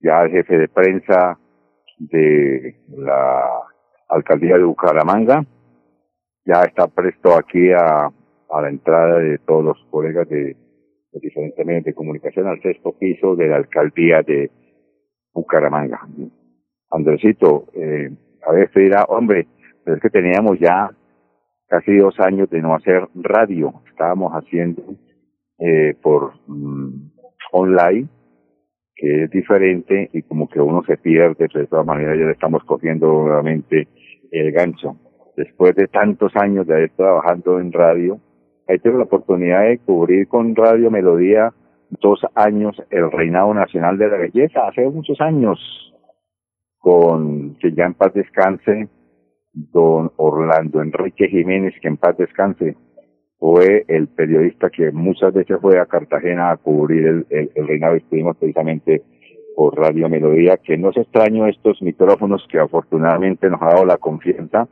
ya 0.00 0.22
el 0.22 0.30
jefe 0.30 0.56
de 0.56 0.68
prensa 0.68 1.38
de 1.98 2.74
la 2.96 3.44
alcaldía 4.08 4.56
de 4.56 4.64
Bucaramanga, 4.64 5.44
ya 6.46 6.62
está 6.62 6.86
presto 6.86 7.36
aquí 7.36 7.70
a, 7.70 8.06
a 8.06 8.62
la 8.62 8.68
entrada 8.70 9.18
de 9.18 9.36
todos 9.40 9.62
los 9.62 9.86
colegas 9.90 10.26
de 10.30 10.56
los 11.12 11.20
diferentes 11.20 11.66
medios 11.66 11.84
de 11.84 11.92
comunicación 11.92 12.46
al 12.46 12.62
sexto 12.62 12.92
piso 12.92 13.36
de 13.36 13.48
la 13.48 13.56
alcaldía 13.56 14.22
de 14.22 14.50
Bucaramanga. 15.34 16.00
Andresito, 16.90 17.66
eh, 17.74 18.10
a 18.46 18.52
ver, 18.52 18.66
usted 18.66 18.82
dirá, 18.82 19.04
hombre, 19.04 19.46
pero 19.84 19.96
es 19.96 20.02
que 20.02 20.10
teníamos 20.10 20.58
ya 20.58 20.90
casi 21.68 21.96
dos 21.96 22.18
años 22.20 22.48
de 22.50 22.62
no 22.62 22.74
hacer 22.74 23.08
radio. 23.14 23.82
Estábamos 23.90 24.32
haciendo 24.32 24.82
eh, 25.58 25.94
por 26.02 26.34
mm, 26.46 27.10
online, 27.52 28.08
que 28.96 29.24
es 29.24 29.30
diferente 29.30 30.10
y 30.12 30.22
como 30.22 30.48
que 30.48 30.60
uno 30.60 30.82
se 30.86 30.96
pierde, 30.96 31.48
pero 31.48 31.60
de 31.60 31.66
todas 31.66 31.86
maneras 31.86 32.18
ya 32.18 32.26
le 32.26 32.32
estamos 32.32 32.64
cogiendo 32.64 33.06
nuevamente 33.06 33.88
el 34.30 34.52
gancho. 34.52 34.96
Después 35.36 35.74
de 35.74 35.88
tantos 35.88 36.34
años 36.36 36.66
de 36.66 36.74
haber 36.74 36.90
trabajando 36.90 37.58
en 37.58 37.72
radio, 37.72 38.20
he 38.68 38.78
tenido 38.78 38.98
la 38.98 39.04
oportunidad 39.04 39.62
de 39.62 39.78
cubrir 39.78 40.28
con 40.28 40.54
Radio 40.54 40.90
Melodía 40.90 41.52
dos 42.00 42.20
años 42.34 42.80
el 42.90 43.10
Reinado 43.10 43.52
Nacional 43.52 43.98
de 43.98 44.08
la 44.08 44.16
Belleza, 44.16 44.66
hace 44.66 44.88
muchos 44.88 45.20
años, 45.20 45.58
con 46.84 47.54
que 47.54 47.72
ya 47.72 47.86
en 47.86 47.94
paz 47.94 48.12
descanse, 48.12 48.88
don 49.54 50.12
Orlando 50.16 50.82
Enrique 50.82 51.28
Jiménez, 51.28 51.72
que 51.80 51.88
en 51.88 51.96
paz 51.96 52.14
descanse, 52.18 52.76
fue 53.38 53.86
el 53.88 54.08
periodista 54.08 54.68
que 54.68 54.92
muchas 54.92 55.32
veces 55.32 55.56
fue 55.62 55.80
a 55.80 55.86
Cartagena 55.86 56.50
a 56.50 56.58
cubrir 56.58 57.06
el, 57.06 57.26
el, 57.30 57.50
el 57.54 57.66
reinado. 57.68 57.94
Estuvimos 57.94 58.36
precisamente 58.36 59.02
por 59.56 59.78
Radio 59.78 60.10
Melodía, 60.10 60.58
que 60.58 60.76
no 60.76 60.90
es 60.90 60.98
extraño 60.98 61.46
estos 61.46 61.80
micrófonos 61.80 62.46
que 62.50 62.58
afortunadamente 62.58 63.48
nos 63.48 63.62
ha 63.62 63.68
dado 63.68 63.86
la 63.86 63.96
confianza, 63.96 64.68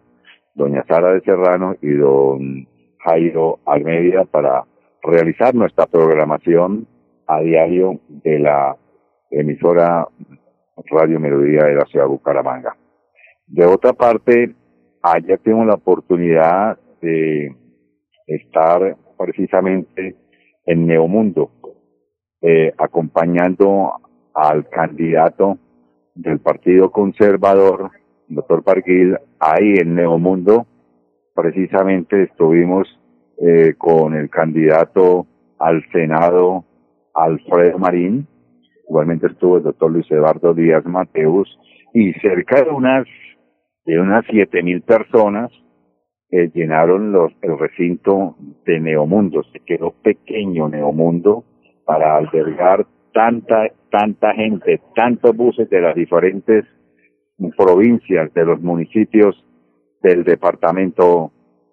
doña 0.54 0.84
Sara 0.86 1.14
de 1.14 1.22
Serrano 1.22 1.76
y 1.80 1.92
don 1.92 2.68
Jairo 3.06 3.60
Almeida, 3.64 4.26
para 4.26 4.64
realizar 5.02 5.54
nuestra 5.54 5.86
programación 5.86 6.86
a 7.26 7.40
diario 7.40 8.00
de 8.06 8.38
la 8.38 8.76
emisora 9.30 10.06
Radio 10.90 11.20
Melodía 11.20 11.64
de 11.64 11.74
la 11.74 11.84
ciudad 11.86 12.06
de 12.06 12.10
Bucaramanga. 12.10 12.76
De 13.46 13.64
otra 13.66 13.92
parte, 13.92 14.54
allá 15.02 15.36
tengo 15.38 15.64
la 15.64 15.74
oportunidad 15.74 16.78
de 17.00 17.54
estar 18.26 18.96
precisamente 19.18 20.16
en 20.64 20.86
Neomundo, 20.86 21.50
eh, 22.40 22.72
acompañando 22.78 23.92
al 24.34 24.68
candidato 24.68 25.58
del 26.14 26.40
Partido 26.40 26.90
Conservador 26.90 27.90
doctor 28.34 28.62
Parquil, 28.62 29.18
ahí 29.38 29.74
en 29.78 29.94
Neomundo, 29.94 30.66
precisamente 31.34 32.24
estuvimos 32.24 32.88
eh, 33.38 33.74
con 33.76 34.14
el 34.14 34.30
candidato 34.30 35.26
al 35.58 35.84
Senado, 35.92 36.64
Alfredo 37.14 37.78
Marín, 37.78 38.26
igualmente 38.92 39.26
estuvo 39.26 39.56
el 39.56 39.62
doctor 39.62 39.90
Luis 39.90 40.10
Eduardo 40.10 40.52
Díaz 40.52 40.84
Mateus, 40.84 41.48
y 41.94 42.12
cerca 42.20 42.62
de 42.62 42.70
unas 42.70 43.06
de 43.86 43.98
unas 43.98 44.22
siete 44.30 44.62
mil 44.62 44.82
personas 44.82 45.50
eh, 46.30 46.50
llenaron 46.52 47.10
los, 47.10 47.32
el 47.40 47.58
recinto 47.58 48.36
de 48.66 48.80
Neomundo. 48.80 49.44
Se 49.44 49.60
quedó 49.60 49.92
pequeño 50.02 50.68
Neomundo 50.68 51.42
para 51.86 52.16
albergar 52.16 52.86
tanta, 53.14 53.68
tanta 53.90 54.34
gente, 54.34 54.78
tantos 54.94 55.34
buses 55.34 55.70
de 55.70 55.80
las 55.80 55.94
diferentes 55.94 56.66
provincias, 57.56 58.32
de 58.34 58.44
los 58.44 58.60
municipios 58.60 59.42
del 60.02 60.22
departamento 60.22 61.32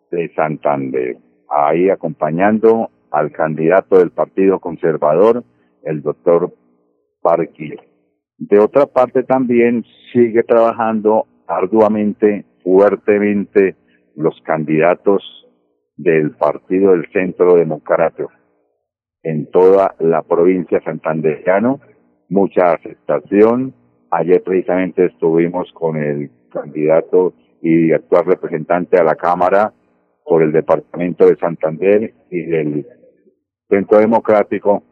de 0.09 0.31
Santander. 0.35 1.17
Ahí 1.49 1.89
acompañando 1.89 2.89
al 3.11 3.31
candidato 3.33 3.99
del 3.99 4.11
Partido 4.11 4.59
Conservador, 4.59 5.43
el 5.83 6.01
doctor 6.01 6.53
De 8.37 8.59
otra 8.59 8.85
parte 8.85 9.23
también 9.23 9.83
sigue 10.13 10.43
trabajando 10.43 11.27
arduamente, 11.47 12.45
fuertemente, 12.63 13.75
los 14.15 14.39
candidatos 14.43 15.23
del 15.97 16.31
Partido 16.31 16.91
del 16.91 17.11
Centro 17.11 17.55
Democrático 17.55 18.31
en 19.23 19.47
toda 19.47 19.95
la 19.99 20.21
provincia 20.23 20.81
santandereano, 20.81 21.81
mucha 22.29 22.73
aceptación. 22.73 23.73
Ayer 24.11 24.41
precisamente 24.41 25.05
estuvimos 25.05 25.71
con 25.73 25.97
el 25.97 26.31
candidato 26.51 27.33
y 27.61 27.91
actual 27.91 28.25
representante 28.25 28.97
a 28.97 29.03
la 29.03 29.15
Cámara 29.15 29.73
por 30.23 30.41
el 30.41 30.51
Departamento 30.51 31.27
de 31.27 31.35
Santander 31.35 32.13
y 32.31 32.41
del 32.43 32.87
Centro 33.69 33.99
Democrático, 33.99 34.83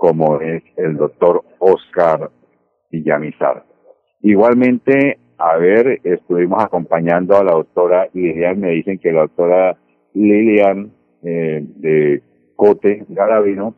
como 0.00 0.40
es 0.40 0.62
el 0.78 0.96
doctor 0.96 1.44
Oscar 1.58 2.30
Villamizar. 2.90 3.64
Igualmente, 4.22 5.18
a 5.36 5.58
ver, 5.58 6.00
estuvimos 6.02 6.64
acompañando 6.64 7.36
a 7.36 7.44
la 7.44 7.52
doctora 7.52 8.08
Lilian, 8.14 8.60
me 8.60 8.70
dicen 8.70 8.98
que 8.98 9.12
la 9.12 9.20
doctora 9.20 9.76
Lilian 10.14 10.90
eh, 11.22 11.62
de 11.62 12.22
Cote 12.56 13.04
Garavino, 13.10 13.74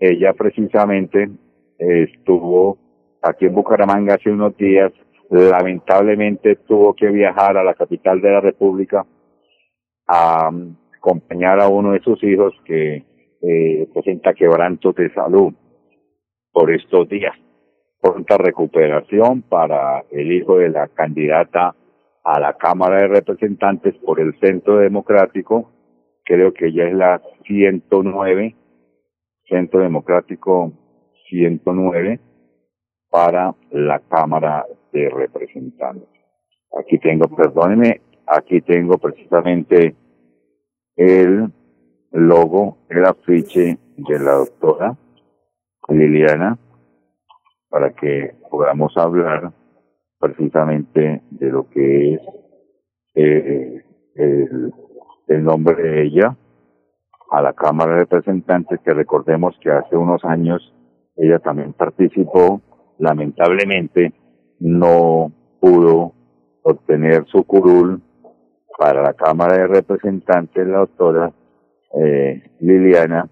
ella 0.00 0.32
precisamente 0.32 1.30
estuvo 1.78 2.76
aquí 3.22 3.46
en 3.46 3.54
Bucaramanga 3.54 4.14
hace 4.14 4.32
unos 4.32 4.56
días, 4.56 4.92
lamentablemente 5.30 6.56
tuvo 6.56 6.92
que 6.94 7.06
viajar 7.06 7.56
a 7.56 7.62
la 7.62 7.74
capital 7.74 8.20
de 8.20 8.30
la 8.32 8.40
República 8.40 9.06
a 10.08 10.50
acompañar 10.98 11.60
a 11.60 11.68
uno 11.68 11.92
de 11.92 12.00
sus 12.00 12.20
hijos 12.24 12.52
que 12.64 13.04
eh, 13.48 13.88
presenta 13.92 14.34
quebrantos 14.34 14.94
de 14.94 15.12
salud 15.12 15.52
por 16.52 16.72
estos 16.72 17.08
días 17.08 17.36
pronta 18.00 18.36
recuperación 18.38 19.42
para 19.42 20.04
el 20.10 20.32
hijo 20.32 20.58
de 20.58 20.68
la 20.68 20.88
candidata 20.88 21.74
a 22.24 22.40
la 22.40 22.54
Cámara 22.54 22.98
de 22.98 23.08
Representantes 23.08 23.94
por 23.96 24.20
el 24.20 24.38
Centro 24.40 24.78
Democrático, 24.78 25.70
creo 26.24 26.52
que 26.52 26.72
ya 26.72 26.84
es 26.84 26.94
la 26.94 27.22
109, 27.46 28.54
Centro 29.48 29.80
Democrático 29.80 30.72
109, 31.28 32.20
para 33.10 33.54
la 33.70 34.00
Cámara 34.00 34.64
de 34.92 35.08
Representantes. 35.08 36.08
Aquí 36.78 36.98
tengo, 36.98 37.28
perdónenme, 37.34 38.00
aquí 38.26 38.60
tengo 38.60 38.98
precisamente 38.98 39.94
el 40.96 41.52
logo, 42.16 42.78
el 42.88 43.04
afiche 43.04 43.78
de 43.96 44.18
la 44.18 44.32
doctora 44.32 44.96
Liliana 45.88 46.58
para 47.68 47.90
que 47.92 48.34
podamos 48.50 48.96
hablar 48.96 49.52
precisamente 50.18 51.22
de 51.30 51.50
lo 51.50 51.68
que 51.68 52.14
es 52.14 52.20
eh, 53.14 53.84
el, 54.14 54.72
el 55.28 55.44
nombre 55.44 55.82
de 55.82 56.02
ella 56.02 56.36
a 57.30 57.42
la 57.42 57.52
Cámara 57.52 57.92
de 57.92 57.98
Representantes, 58.00 58.80
que 58.80 58.94
recordemos 58.94 59.54
que 59.60 59.70
hace 59.70 59.96
unos 59.96 60.24
años 60.24 60.72
ella 61.16 61.38
también 61.38 61.72
participó, 61.72 62.60
lamentablemente 62.98 64.12
no 64.58 65.32
pudo 65.60 66.12
obtener 66.62 67.26
su 67.26 67.44
curul 67.44 68.00
para 68.78 69.02
la 69.02 69.14
Cámara 69.14 69.56
de 69.56 69.66
Representantes, 69.66 70.66
la 70.66 70.78
doctora 70.78 71.32
eh, 71.96 72.42
Liliana 72.60 73.28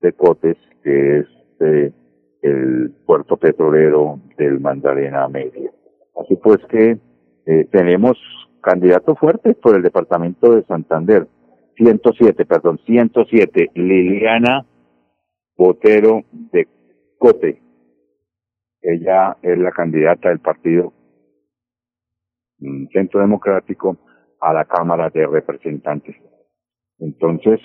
de 0.00 0.12
Cotes, 0.12 0.56
que 0.82 1.18
es 1.20 1.26
eh, 1.60 1.92
el 2.42 2.92
puerto 3.06 3.36
petrolero 3.36 4.20
del 4.36 4.60
Magdalena 4.60 5.28
Media. 5.28 5.70
Así 6.20 6.36
pues 6.36 6.58
que 6.68 6.98
eh, 7.46 7.64
tenemos 7.70 8.18
candidato 8.60 9.14
fuerte 9.14 9.54
por 9.54 9.76
el 9.76 9.82
departamento 9.82 10.54
de 10.54 10.64
Santander. 10.64 11.26
107, 11.76 12.44
perdón, 12.44 12.78
107, 12.86 13.70
Liliana 13.74 14.66
Botero 15.56 16.22
de 16.52 16.68
Cote. 17.18 17.60
Ella 18.80 19.36
es 19.42 19.58
la 19.58 19.70
candidata 19.70 20.28
del 20.28 20.40
partido 20.40 20.92
mm, 22.58 22.86
Centro 22.92 23.20
Democrático 23.20 23.96
a 24.40 24.52
la 24.52 24.64
Cámara 24.64 25.10
de 25.10 25.26
Representantes. 25.26 26.16
Entonces, 26.98 27.60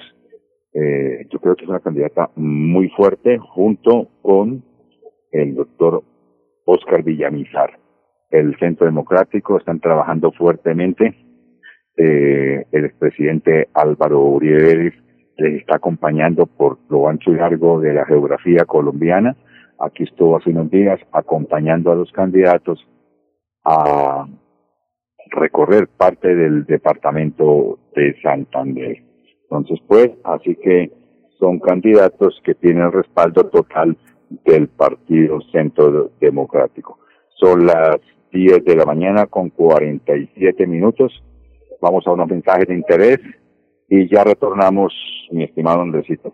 eh, 0.74 1.26
yo 1.30 1.40
creo 1.40 1.56
que 1.56 1.64
es 1.64 1.70
una 1.70 1.80
candidata 1.80 2.30
muy 2.36 2.90
fuerte 2.90 3.38
junto 3.38 4.08
con 4.22 4.64
el 5.32 5.56
doctor 5.56 6.04
Oscar 6.66 7.04
Villamizar. 7.04 7.80
El 8.30 8.56
Centro 8.60 8.86
Democrático 8.86 9.58
están 9.58 9.80
trabajando 9.80 10.32
fuertemente. 10.32 11.16
Eh, 11.98 12.66
el 12.72 12.86
expresidente 12.86 13.70
Álvaro 13.74 14.22
Uribe 14.22 14.94
les 15.38 15.62
está 15.62 15.78
acompañando 15.78 16.46
por 16.46 16.78
lo 16.90 17.08
ancho 17.08 17.32
y 17.32 17.36
largo 17.36 17.80
de 17.80 17.94
la 17.94 18.06
geografía 18.06 18.66
colombiana. 18.66 19.36
Aquí 19.80 20.04
estuvo 20.04 20.38
hace 20.38 20.52
unos 20.52 20.70
días 20.70 21.00
acompañando 21.12 21.92
a 21.92 21.96
los 21.96 22.12
candidatos 22.12 22.86
a 23.64 24.28
recorrer 25.32 25.88
parte 25.88 26.36
del 26.36 26.66
departamento 26.66 27.80
de 27.96 28.16
Santander. 28.22 29.09
Entonces, 29.50 29.80
pues, 29.88 30.12
así 30.24 30.56
que 30.56 30.92
son 31.40 31.60
candidatos 31.60 32.40
que 32.44 32.54
tienen 32.54 32.92
respaldo 32.92 33.46
total 33.46 33.98
del 34.46 34.68
Partido 34.68 35.42
Centro 35.52 36.12
Democrático. 36.20 37.00
Son 37.40 37.66
las 37.66 37.98
10 38.32 38.64
de 38.64 38.76
la 38.76 38.86
mañana 38.86 39.26
con 39.26 39.50
47 39.50 40.68
minutos. 40.68 41.24
Vamos 41.82 42.06
a 42.06 42.12
unos 42.12 42.28
mensajes 42.28 42.68
de 42.68 42.76
interés 42.76 43.20
y 43.88 44.08
ya 44.08 44.24
retornamos, 44.24 44.94
mi 45.32 45.46
estimado 45.46 45.82
Andresito. 45.82 46.34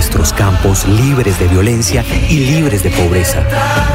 Nuestros 0.00 0.32
campos 0.32 0.88
libres 0.88 1.38
de 1.38 1.46
violencia 1.46 2.02
y 2.30 2.46
libres 2.46 2.82
de 2.82 2.88
pobreza. 2.88 3.46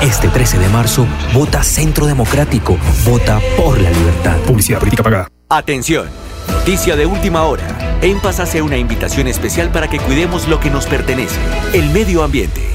Este 0.03 0.27
13 0.27 0.59
de 0.59 0.69
marzo, 0.69 1.07
vota 1.33 1.63
Centro 1.63 2.05
Democrático. 2.05 2.77
Vota 3.03 3.41
por 3.57 3.81
la 3.81 3.89
libertad. 3.89 4.37
Publicidad 4.41 4.77
política 4.77 5.01
pagada. 5.01 5.27
Atención. 5.49 6.07
Noticia 6.47 6.95
de 6.95 7.07
última 7.07 7.45
hora. 7.45 7.97
En 8.03 8.19
Paz 8.19 8.39
hace 8.39 8.61
una 8.61 8.77
invitación 8.77 9.27
especial 9.27 9.71
para 9.71 9.87
que 9.87 9.97
cuidemos 9.97 10.47
lo 10.47 10.59
que 10.59 10.69
nos 10.69 10.85
pertenece, 10.85 11.39
el 11.73 11.89
medio 11.89 12.21
ambiente. 12.21 12.74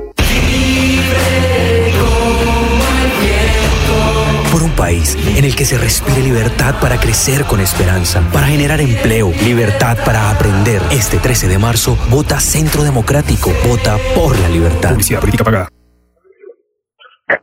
País 4.71 5.15
en 5.37 5.45
el 5.45 5.55
que 5.55 5.65
se 5.65 5.77
respire 5.77 6.21
libertad 6.21 6.75
para 6.81 6.97
crecer 6.97 7.45
con 7.49 7.59
esperanza, 7.59 8.21
para 8.33 8.47
generar 8.47 8.79
empleo, 8.81 9.29
libertad 9.45 9.97
para 10.05 10.29
aprender. 10.31 10.81
Este 10.91 11.17
13 11.17 11.47
de 11.47 11.59
marzo, 11.59 11.95
vota 12.09 12.39
Centro 12.39 12.83
Democrático, 12.83 13.49
vota 13.67 13.97
por 14.15 14.37
la 14.39 14.49
libertad. 14.49 14.91
Publicidad 14.93 15.19
política 15.19 15.43
pagada. 15.43 15.67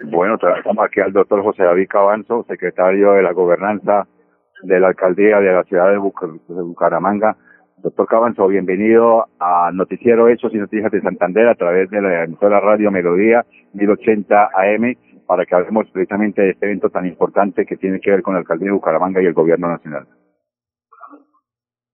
Bueno, 0.04 0.36
traemos 0.38 0.76
aquí 0.84 1.00
al 1.00 1.12
doctor 1.12 1.42
José 1.42 1.62
David 1.64 1.88
Cabanzo, 1.88 2.44
secretario 2.46 3.12
de 3.12 3.22
la 3.22 3.32
Gobernanza 3.32 4.06
de 4.62 4.80
la 4.80 4.88
Alcaldía 4.88 5.40
de 5.40 5.52
la 5.52 5.62
ciudad 5.64 5.90
de, 5.90 5.98
Buc- 5.98 6.40
de 6.48 6.62
Bucaramanga. 6.62 7.36
Doctor 7.78 8.06
Cabanzo, 8.08 8.48
bienvenido 8.48 9.26
a 9.38 9.70
Noticiero 9.72 10.28
Hechos 10.28 10.52
y 10.52 10.58
Noticias 10.58 10.90
de 10.90 11.00
Santander 11.00 11.46
a 11.48 11.54
través 11.54 11.88
de 11.90 12.02
la 12.02 12.24
emisora 12.24 12.60
Radio 12.60 12.90
Melodía 12.90 13.46
1080 13.72 14.50
AM 14.52 14.94
para 15.28 15.44
que 15.44 15.54
hablemos 15.54 15.86
precisamente 15.90 16.40
de 16.40 16.50
este 16.52 16.64
evento 16.64 16.88
tan 16.88 17.04
importante 17.06 17.66
que 17.66 17.76
tiene 17.76 18.00
que 18.00 18.10
ver 18.10 18.22
con 18.22 18.32
la 18.32 18.40
Alcaldía 18.40 18.68
de 18.68 18.72
Bucaramanga 18.72 19.20
y 19.22 19.26
el 19.26 19.34
Gobierno 19.34 19.68
Nacional. 19.68 20.06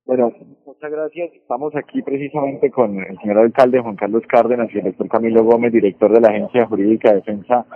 Bueno, 0.06 0.32
muchas 0.64 0.88
gracias. 0.88 1.32
Estamos 1.34 1.74
aquí 1.74 2.00
precisamente 2.02 2.70
con 2.70 2.96
el 2.96 3.18
señor 3.18 3.38
alcalde 3.38 3.80
Juan 3.80 3.96
Carlos 3.96 4.22
Cárdenas 4.28 4.68
y 4.72 4.78
el 4.78 4.84
doctor 4.84 5.08
Camilo 5.08 5.42
Gómez, 5.42 5.72
director 5.72 6.12
de 6.12 6.20
la 6.20 6.28
Agencia 6.28 6.64
Jurídica 6.66 7.08
de 7.10 7.16
Defensa 7.16 7.66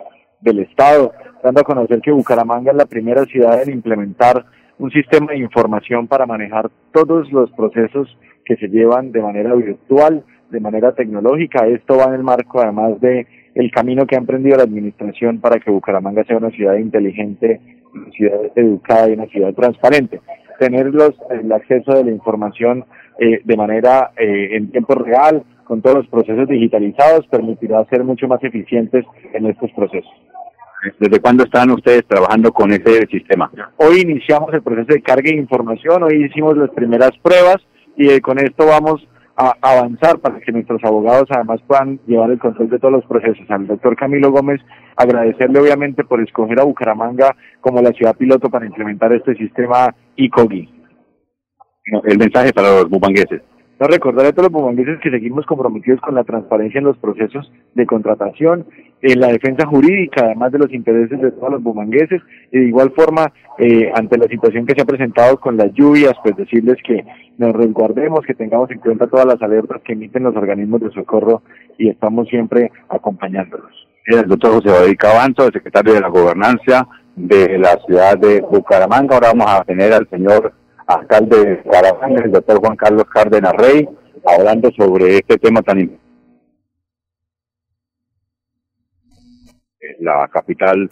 del 0.40 0.60
Estado, 0.60 1.12
dando 1.42 1.60
a 1.60 1.64
conocer 1.64 2.00
que 2.02 2.12
Bucaramanga 2.12 2.70
es 2.70 2.76
la 2.76 2.86
primera 2.86 3.24
ciudad 3.24 3.60
en 3.60 3.72
implementar 3.74 4.44
un 4.78 4.92
sistema 4.92 5.32
de 5.32 5.38
información 5.38 6.06
para 6.06 6.24
manejar 6.24 6.70
todos 6.92 7.32
los 7.32 7.50
procesos 7.50 8.16
que 8.44 8.54
se 8.58 8.68
llevan 8.68 9.10
de 9.10 9.22
manera 9.22 9.52
virtual, 9.56 10.24
de 10.50 10.60
manera 10.60 10.92
tecnológica. 10.92 11.66
Esto 11.66 11.96
va 11.96 12.04
en 12.04 12.14
el 12.14 12.22
marco 12.22 12.60
además 12.60 13.00
de 13.00 13.26
el 13.58 13.72
camino 13.72 14.06
que 14.06 14.14
ha 14.14 14.18
emprendido 14.18 14.56
la 14.56 14.62
administración 14.62 15.40
para 15.40 15.58
que 15.58 15.70
Bucaramanga 15.70 16.24
sea 16.24 16.36
una 16.36 16.50
ciudad 16.50 16.76
inteligente, 16.76 17.60
una 17.92 18.10
ciudad 18.12 18.40
educada 18.54 19.10
y 19.10 19.14
una 19.14 19.26
ciudad 19.26 19.52
transparente. 19.52 20.20
Tener 20.60 20.86
los, 20.94 21.14
el 21.30 21.50
acceso 21.50 21.92
de 21.92 22.04
la 22.04 22.12
información 22.12 22.84
eh, 23.18 23.40
de 23.44 23.56
manera 23.56 24.12
eh, 24.16 24.50
en 24.52 24.70
tiempo 24.70 24.94
real, 24.94 25.42
con 25.64 25.82
todos 25.82 25.96
los 25.96 26.06
procesos 26.06 26.48
digitalizados, 26.48 27.26
permitirá 27.26 27.84
ser 27.86 28.04
mucho 28.04 28.28
más 28.28 28.42
eficientes 28.44 29.04
en 29.34 29.46
estos 29.46 29.72
procesos. 29.72 30.12
¿Desde 31.00 31.20
cuándo 31.20 31.42
están 31.42 31.70
ustedes 31.72 32.06
trabajando 32.06 32.52
con 32.52 32.70
ese 32.70 33.06
sistema? 33.08 33.50
Hoy 33.76 34.02
iniciamos 34.02 34.54
el 34.54 34.62
proceso 34.62 34.94
de 34.94 35.02
carga 35.02 35.30
de 35.32 35.36
información, 35.36 36.04
hoy 36.04 36.26
hicimos 36.26 36.56
las 36.56 36.70
primeras 36.70 37.10
pruebas 37.20 37.56
y 37.96 38.08
eh, 38.08 38.20
con 38.20 38.38
esto 38.38 38.66
vamos 38.66 39.04
a 39.38 39.55
avanzar 39.62 40.18
para 40.18 40.40
que 40.40 40.51
nuestros 40.51 40.83
abogados 40.83 41.29
además 41.31 41.61
puedan 41.66 42.01
llevar 42.09 42.33
el 42.33 42.40
control 42.40 42.70
de 42.70 42.79
todos 42.81 42.92
los 42.92 43.07
procesos. 43.07 43.48
Al 43.48 43.68
doctor 43.68 43.94
Camilo 43.94 44.33
Gómez 44.33 44.61
agradecerle 44.96 45.61
obviamente 45.61 46.03
por 46.03 46.20
escoger 46.20 46.59
a 46.59 46.64
Bucaramanga 46.64 47.37
como 47.61 47.81
la 47.81 47.92
ciudad 47.92 48.16
piloto 48.16 48.51
para 48.51 48.66
implementar 48.66 49.12
este 49.12 49.37
sistema 49.37 49.94
ICOGI. 50.16 50.68
El 52.05 52.18
mensaje 52.18 52.53
para 52.53 52.81
los 52.81 52.90
bumangueses. 52.90 53.40
No 53.79 53.87
recordarle 53.87 54.31
a 54.31 54.33
todos 54.33 54.51
los 54.51 54.61
bumangueses 54.61 54.98
que 55.01 55.11
seguimos 55.11 55.46
comprometidos 55.46 56.01
con 56.01 56.16
la 56.16 56.24
transparencia 56.24 56.79
en 56.79 56.85
los 56.85 56.98
procesos 56.98 57.51
de 57.74 57.87
contratación, 57.87 58.66
en 59.00 59.20
la 59.20 59.28
defensa 59.28 59.66
jurídica, 59.66 60.24
además 60.24 60.52
de 60.52 60.58
los 60.58 60.72
intereses 60.72 61.20
de 61.20 61.30
todos 61.32 61.52
los 61.52 61.62
bumangueses, 61.62 62.20
y 62.50 62.58
de 62.58 62.66
igual 62.66 62.92
forma, 62.96 63.32
eh, 63.58 63.90
ante 63.94 64.18
la 64.18 64.26
situación 64.26 64.66
que 64.66 64.74
se 64.74 64.82
ha 64.82 64.87
presentado 64.87 65.38
con 65.38 65.56
las 65.56 65.72
lluvias, 65.72 66.14
pues 66.22 66.37
decirles 66.37 66.76
que 66.84 67.04
nos 67.38 67.52
resguardemos, 67.52 68.20
que 68.26 68.34
tengamos 68.34 68.70
en 68.70 68.78
cuenta 68.78 69.06
todas 69.06 69.26
las 69.26 69.40
alertas 69.40 69.80
que 69.84 69.92
emiten 69.92 70.24
los 70.24 70.37
organismos 70.37 70.80
de 70.80 70.90
socorro 70.90 71.42
y 71.78 71.88
estamos 71.88 72.28
siempre 72.28 72.72
acompañándolos. 72.88 73.70
el 74.06 74.26
doctor 74.26 74.52
José 74.52 74.70
David 74.70 74.96
Cabanzo, 74.98 75.46
el 75.46 75.52
secretario 75.52 75.92
de 75.94 76.00
la 76.00 76.08
Gobernanza 76.08 76.88
de 77.14 77.58
la 77.58 77.76
ciudad 77.87 78.16
de 78.16 78.40
Bucaramanga. 78.40 79.16
Ahora 79.16 79.28
vamos 79.28 79.46
a 79.48 79.64
tener 79.64 79.92
al 79.92 80.08
señor 80.08 80.52
alcalde 80.87 81.44
de 81.44 81.56
Bucaramanga, 81.56 82.22
el 82.24 82.32
doctor 82.32 82.58
Juan 82.58 82.76
Carlos 82.76 83.04
Cárdenas 83.12 83.52
Rey, 83.54 83.87
hablando 84.24 84.70
sobre 84.72 85.18
este 85.18 85.37
tema 85.37 85.62
tan 85.62 85.80
importante. 85.80 86.07
La 90.00 90.28
capital 90.28 90.90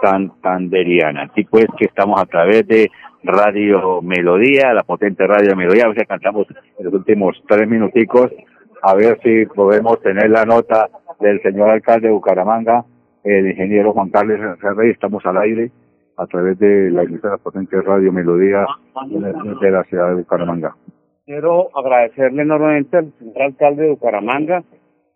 santanderiana. 0.00 1.24
Así 1.24 1.44
pues 1.44 1.66
que 1.76 1.86
estamos 1.86 2.20
a 2.20 2.26
través 2.26 2.66
de 2.66 2.90
Radio 3.24 4.00
Melodía, 4.02 4.72
la 4.72 4.84
potente 4.84 5.26
Radio 5.26 5.56
Melodía, 5.56 5.84
a 5.84 5.88
ver 5.88 5.96
si 5.96 6.00
alcanzamos 6.02 6.46
en 6.78 6.84
los 6.84 6.94
últimos 6.94 7.42
tres 7.48 7.68
minuticos, 7.68 8.30
a 8.82 8.94
ver 8.94 9.18
si 9.22 9.46
podemos 9.46 10.00
tener 10.02 10.30
la 10.30 10.44
nota 10.44 10.88
del 11.18 11.42
señor 11.42 11.70
alcalde 11.70 12.08
de 12.08 12.14
Bucaramanga, 12.14 12.84
el 13.24 13.50
ingeniero 13.50 13.92
Juan 13.92 14.10
Carlos 14.10 14.38
Rey, 14.60 14.90
estamos 14.90 15.24
al 15.26 15.38
aire 15.38 15.72
a 16.16 16.26
través 16.26 16.58
de 16.58 16.90
la 16.90 17.02
emisora 17.02 17.38
potente 17.38 17.80
Radio 17.82 18.12
Melodía 18.12 18.66
de 19.06 19.70
la 19.70 19.84
ciudad 19.84 20.10
de 20.10 20.14
Bucaramanga. 20.14 20.76
Quiero 21.24 21.76
agradecerle 21.76 22.42
enormemente 22.42 22.96
al 22.96 23.12
señor 23.18 23.42
alcalde 23.42 23.82
de 23.82 23.90
Bucaramanga, 23.90 24.62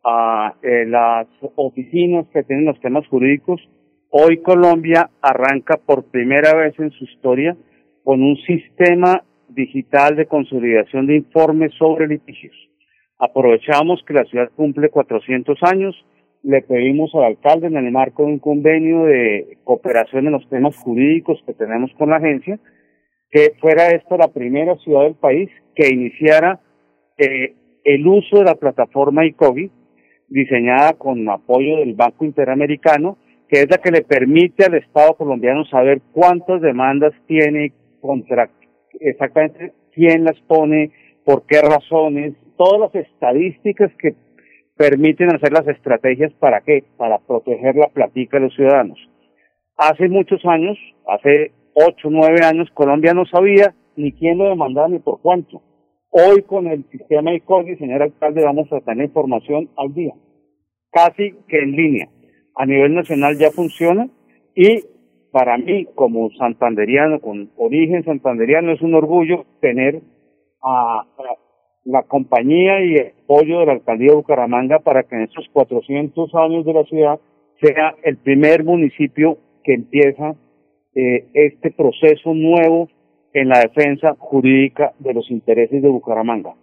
a 0.04 0.54
eh, 0.62 0.84
las 0.86 1.26
oficinas 1.56 2.26
que 2.32 2.42
tienen 2.42 2.66
los 2.66 2.80
temas 2.80 3.06
jurídicos. 3.08 3.60
Hoy 4.10 4.38
Colombia 4.38 5.10
arranca 5.20 5.76
por 5.76 6.04
primera 6.04 6.54
vez 6.54 6.78
en 6.78 6.90
su 6.90 7.04
historia 7.04 7.56
con 8.04 8.22
un 8.22 8.36
sistema 8.38 9.22
digital 9.48 10.16
de 10.16 10.26
consolidación 10.26 11.06
de 11.06 11.16
informes 11.16 11.72
sobre 11.78 12.08
litigios. 12.08 12.54
Aprovechamos 13.18 14.02
que 14.06 14.14
la 14.14 14.24
ciudad 14.24 14.50
cumple 14.56 14.88
400 14.88 15.58
años, 15.62 15.94
le 16.42 16.62
pedimos 16.62 17.14
al 17.14 17.24
alcalde 17.24 17.68
en 17.68 17.76
el 17.76 17.92
marco 17.92 18.24
de 18.24 18.32
un 18.32 18.38
convenio 18.40 19.04
de 19.04 19.58
cooperación 19.62 20.26
en 20.26 20.32
los 20.32 20.48
temas 20.48 20.76
jurídicos 20.76 21.40
que 21.46 21.54
tenemos 21.54 21.92
con 21.96 22.10
la 22.10 22.16
agencia, 22.16 22.58
que 23.30 23.52
fuera 23.60 23.90
esta 23.90 24.16
la 24.16 24.28
primera 24.28 24.76
ciudad 24.78 25.04
del 25.04 25.14
país 25.14 25.48
que 25.76 25.88
iniciara 25.88 26.60
eh, 27.16 27.54
el 27.84 28.06
uso 28.06 28.38
de 28.38 28.44
la 28.44 28.56
plataforma 28.56 29.24
ICOGI, 29.24 29.70
diseñada 30.32 30.94
con 30.94 31.28
apoyo 31.28 31.76
del 31.76 31.94
Banco 31.94 32.24
Interamericano, 32.24 33.18
que 33.48 33.60
es 33.60 33.70
la 33.70 33.78
que 33.78 33.90
le 33.90 34.02
permite 34.02 34.64
al 34.64 34.74
Estado 34.74 35.14
colombiano 35.14 35.64
saber 35.66 36.00
cuántas 36.12 36.62
demandas 36.62 37.12
tiene 37.26 37.72
contra 38.00 38.48
exactamente 38.98 39.72
quién 39.92 40.24
las 40.24 40.40
pone, 40.40 40.90
por 41.24 41.44
qué 41.46 41.60
razones, 41.60 42.34
todas 42.56 42.80
las 42.80 43.06
estadísticas 43.06 43.90
que 43.98 44.14
permiten 44.76 45.34
hacer 45.34 45.52
las 45.52 45.68
estrategias 45.68 46.32
para 46.34 46.62
qué, 46.62 46.84
para 46.96 47.18
proteger 47.18 47.76
la 47.76 47.88
platica 47.88 48.38
de 48.38 48.44
los 48.44 48.54
ciudadanos. 48.54 48.98
Hace 49.76 50.08
muchos 50.08 50.44
años, 50.46 50.78
hace 51.06 51.52
ocho, 51.74 52.08
nueve 52.10 52.44
años, 52.44 52.68
Colombia 52.72 53.12
no 53.12 53.26
sabía 53.26 53.74
ni 53.96 54.12
quién 54.12 54.38
lo 54.38 54.48
demandaba 54.48 54.88
ni 54.88 54.98
por 54.98 55.20
cuánto. 55.20 55.60
Hoy 56.14 56.42
con 56.42 56.66
el 56.66 56.84
sistema 56.90 57.32
ICOGI, 57.32 57.76
señor 57.76 58.02
alcalde, 58.02 58.44
vamos 58.44 58.70
a 58.70 58.82
tener 58.82 59.06
información 59.06 59.70
al 59.78 59.94
día, 59.94 60.12
casi 60.90 61.32
que 61.48 61.58
en 61.58 61.72
línea. 61.72 62.08
A 62.54 62.66
nivel 62.66 62.94
nacional 62.94 63.38
ya 63.38 63.50
funciona 63.50 64.10
y 64.54 64.84
para 65.30 65.56
mí, 65.56 65.86
como 65.94 66.28
santanderiano, 66.32 67.18
con 67.18 67.50
origen 67.56 68.04
santanderiano, 68.04 68.72
es 68.72 68.82
un 68.82 68.94
orgullo 68.94 69.46
tener 69.62 70.02
a 70.62 71.06
la 71.84 72.02
compañía 72.02 72.84
y 72.84 72.96
el 72.96 73.12
apoyo 73.24 73.60
de 73.60 73.66
la 73.66 73.72
alcaldía 73.72 74.10
de 74.10 74.16
Bucaramanga 74.16 74.80
para 74.80 75.04
que 75.04 75.16
en 75.16 75.22
estos 75.22 75.48
400 75.50 76.30
años 76.34 76.66
de 76.66 76.74
la 76.74 76.84
ciudad 76.84 77.20
sea 77.58 77.94
el 78.02 78.18
primer 78.18 78.64
municipio 78.64 79.38
que 79.64 79.72
empieza 79.72 80.34
eh, 80.94 81.30
este 81.32 81.70
proceso 81.70 82.34
nuevo 82.34 82.90
en 83.32 83.48
la 83.48 83.60
defensa 83.60 84.14
jurídica 84.18 84.92
de 84.98 85.14
los 85.14 85.30
intereses 85.30 85.82
de 85.82 85.88
Bucaramanga. 85.88 86.54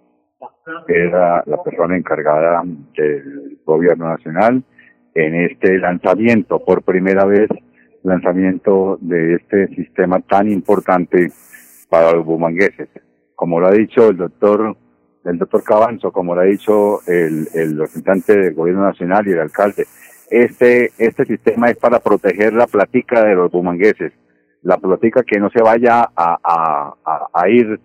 Era 0.88 1.44
la 1.46 1.64
persona 1.64 1.98
encargada 1.98 2.62
del 2.96 3.60
gobierno 3.66 4.10
nacional 4.10 4.64
en 5.16 5.36
este 5.36 5.78
lanzamiento, 5.80 6.64
por 6.64 6.84
primera 6.84 7.26
vez, 7.26 7.50
lanzamiento 8.04 8.98
de 9.02 9.36
este 9.36 9.68
sistema 9.76 10.20
tan 10.22 10.50
importante 10.52 11.32
para 11.90 12.12
los 12.14 12.26
bumangueses. 12.26 12.88
Como 13.36 13.60
lo 13.60 13.68
ha 13.68 13.72
dicho 13.72 14.10
el 14.10 14.18
doctor, 14.18 14.78
el 15.26 15.38
doctor 15.38 15.64
Cabanzo, 15.64 16.12
como 16.12 16.36
lo 16.36 16.42
ha 16.42 16.46
dicho 16.46 17.00
el, 17.08 17.48
el 17.54 17.78
representante 17.78 18.38
del 18.38 18.54
gobierno 18.54 18.84
nacional 18.84 19.28
y 19.28 19.32
el 19.32 19.40
alcalde, 19.40 19.86
este, 20.30 20.92
este 20.98 21.26
sistema 21.26 21.70
es 21.70 21.78
para 21.78 22.00
proteger 22.00 22.54
la 22.54 22.68
platica 22.68 23.24
de 23.24 23.36
los 23.36 23.52
bumangueses, 23.52 24.14
la 24.62 24.78
platica 24.78 25.24
que 25.24 25.40
no 25.40 25.50
se 25.50 25.62
vaya 25.62 26.02
a, 26.16 26.38
a, 26.44 26.94
a, 27.06 27.28
a 27.34 27.50
ir 27.50 27.80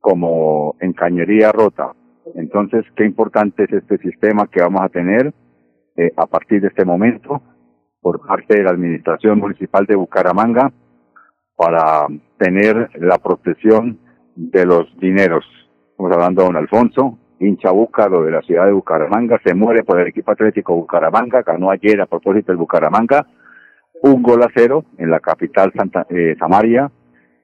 como 0.00 0.76
en 0.80 0.92
cañería 0.92 1.52
rota. 1.52 1.92
Entonces, 2.34 2.84
qué 2.96 3.04
importante 3.04 3.64
es 3.64 3.72
este 3.72 3.98
sistema 3.98 4.46
que 4.46 4.62
vamos 4.62 4.82
a 4.82 4.88
tener 4.88 5.32
eh, 5.96 6.12
a 6.16 6.26
partir 6.26 6.60
de 6.60 6.68
este 6.68 6.84
momento 6.84 7.42
por 8.00 8.24
parte 8.26 8.56
de 8.56 8.62
la 8.62 8.70
Administración 8.70 9.38
Municipal 9.38 9.86
de 9.86 9.96
Bucaramanga 9.96 10.72
para 11.56 12.06
tener 12.38 12.90
la 13.00 13.18
protección 13.18 13.98
de 14.34 14.66
los 14.66 14.86
dineros. 14.98 15.44
Estamos 15.90 16.12
hablando 16.12 16.42
de 16.42 16.46
don 16.46 16.56
Alfonso, 16.56 17.18
hincha 17.40 17.70
búcaro 17.70 18.22
de 18.22 18.30
la 18.30 18.42
ciudad 18.42 18.66
de 18.66 18.72
Bucaramanga, 18.72 19.40
se 19.44 19.54
muere 19.54 19.82
por 19.82 19.98
el 19.98 20.08
equipo 20.08 20.30
atlético 20.32 20.76
Bucaramanga, 20.76 21.42
ganó 21.42 21.70
ayer 21.70 22.00
a 22.00 22.06
propósito 22.06 22.52
el 22.52 22.58
Bucaramanga, 22.58 23.26
un 24.02 24.22
gol 24.22 24.42
a 24.42 24.50
cero 24.54 24.84
en 24.98 25.10
la 25.10 25.20
capital 25.20 25.72
Santa 25.74 26.06
eh, 26.10 26.36
Samaria, 26.38 26.90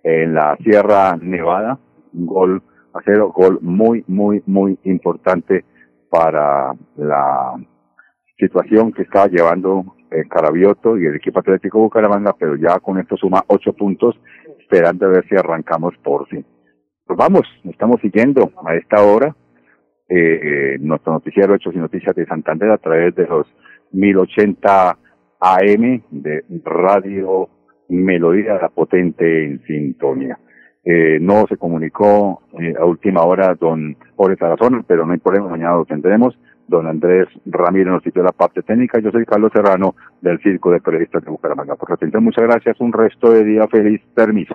en 0.03 0.35
la 0.35 0.57
Sierra 0.63 1.17
Nevada, 1.21 1.79
un 2.13 2.27
gol 2.27 2.63
a 2.95 3.01
cero, 3.05 3.33
gol 3.35 3.59
muy, 3.63 4.05
muy, 4.07 4.43
muy 4.47 4.79
importante 4.85 5.65
para 6.11 6.73
la 6.97 7.55
situación 8.39 8.93
que 8.93 9.03
estaba 9.03 9.29
llevando 9.29 9.97
el 10.11 10.29
Carabioto 10.29 10.99
y 10.99 11.07
el 11.07 11.17
equipo 11.17 11.41
atlético 11.41 11.81
Bucaramanga, 11.81 12.35
pero 12.39 12.57
ya 12.57 12.79
con 12.81 12.99
esto 12.99 13.17
suma 13.17 13.43
ocho 13.47 13.73
puntos, 13.73 14.21
esperando 14.59 15.07
a 15.07 15.11
ver 15.11 15.27
si 15.29 15.37
arrancamos 15.37 15.95
por 16.03 16.27
fin. 16.29 16.45
Pues 17.07 17.17
vamos, 17.17 17.43
estamos 17.65 18.01
siguiendo 18.01 18.53
a 18.65 18.75
esta 18.75 19.03
hora 19.03 19.35
eh, 20.09 20.77
nuestro 20.81 21.13
noticiero 21.15 21.55
Hechos 21.55 21.75
y 21.75 21.79
Noticias 21.79 22.15
de 22.15 22.27
Santander 22.27 22.71
a 22.71 22.79
través 22.79 23.15
de 23.15 23.27
los 23.27 23.47
1080 23.93 24.99
AM 25.43 26.03
de 26.11 26.45
Radio 26.65 27.49
Melodía 27.89 28.55
la 28.55 28.69
Potente 28.69 29.45
en 29.45 29.63
Sintonía. 29.67 30.39
Eh, 30.85 31.19
no 31.21 31.47
se 31.49 31.57
comunicó 31.57 32.43
eh, 32.61 32.75
a 32.79 32.85
última 32.85 33.23
hora 33.23 33.55
don 33.55 33.97
Jorge 34.17 34.37
Tarazona, 34.37 34.85
pero 34.87 35.05
no 35.05 35.13
hay 35.13 35.19
problema, 35.19 35.49
mañana 35.49 35.75
lo 35.77 35.85
tendremos. 35.85 36.39
Don 36.69 36.87
Andrés 36.87 37.29
Ramírez 37.45 37.89
nos 37.89 38.03
sitio 38.03 38.23
la 38.23 38.33
parte 38.33 38.63
técnica. 38.63 39.01
Yo 39.01 39.11
soy 39.11 39.25
Carlos 39.27 39.51
Serrano 39.53 39.97
del 40.21 40.41
Circo 40.41 40.71
de 40.71 40.81
Periodistas 40.81 41.25
de 41.25 41.31
Bucaramanga. 41.31 41.75
Por 41.75 41.89
su 41.89 41.95
atención, 41.95 42.23
muchas 42.23 42.45
gracias. 42.45 42.81
Un 42.81 42.93
resto 42.93 43.33
de 43.33 43.45
día 43.45 43.67
feliz. 43.69 44.01
Permiso. 44.15 44.55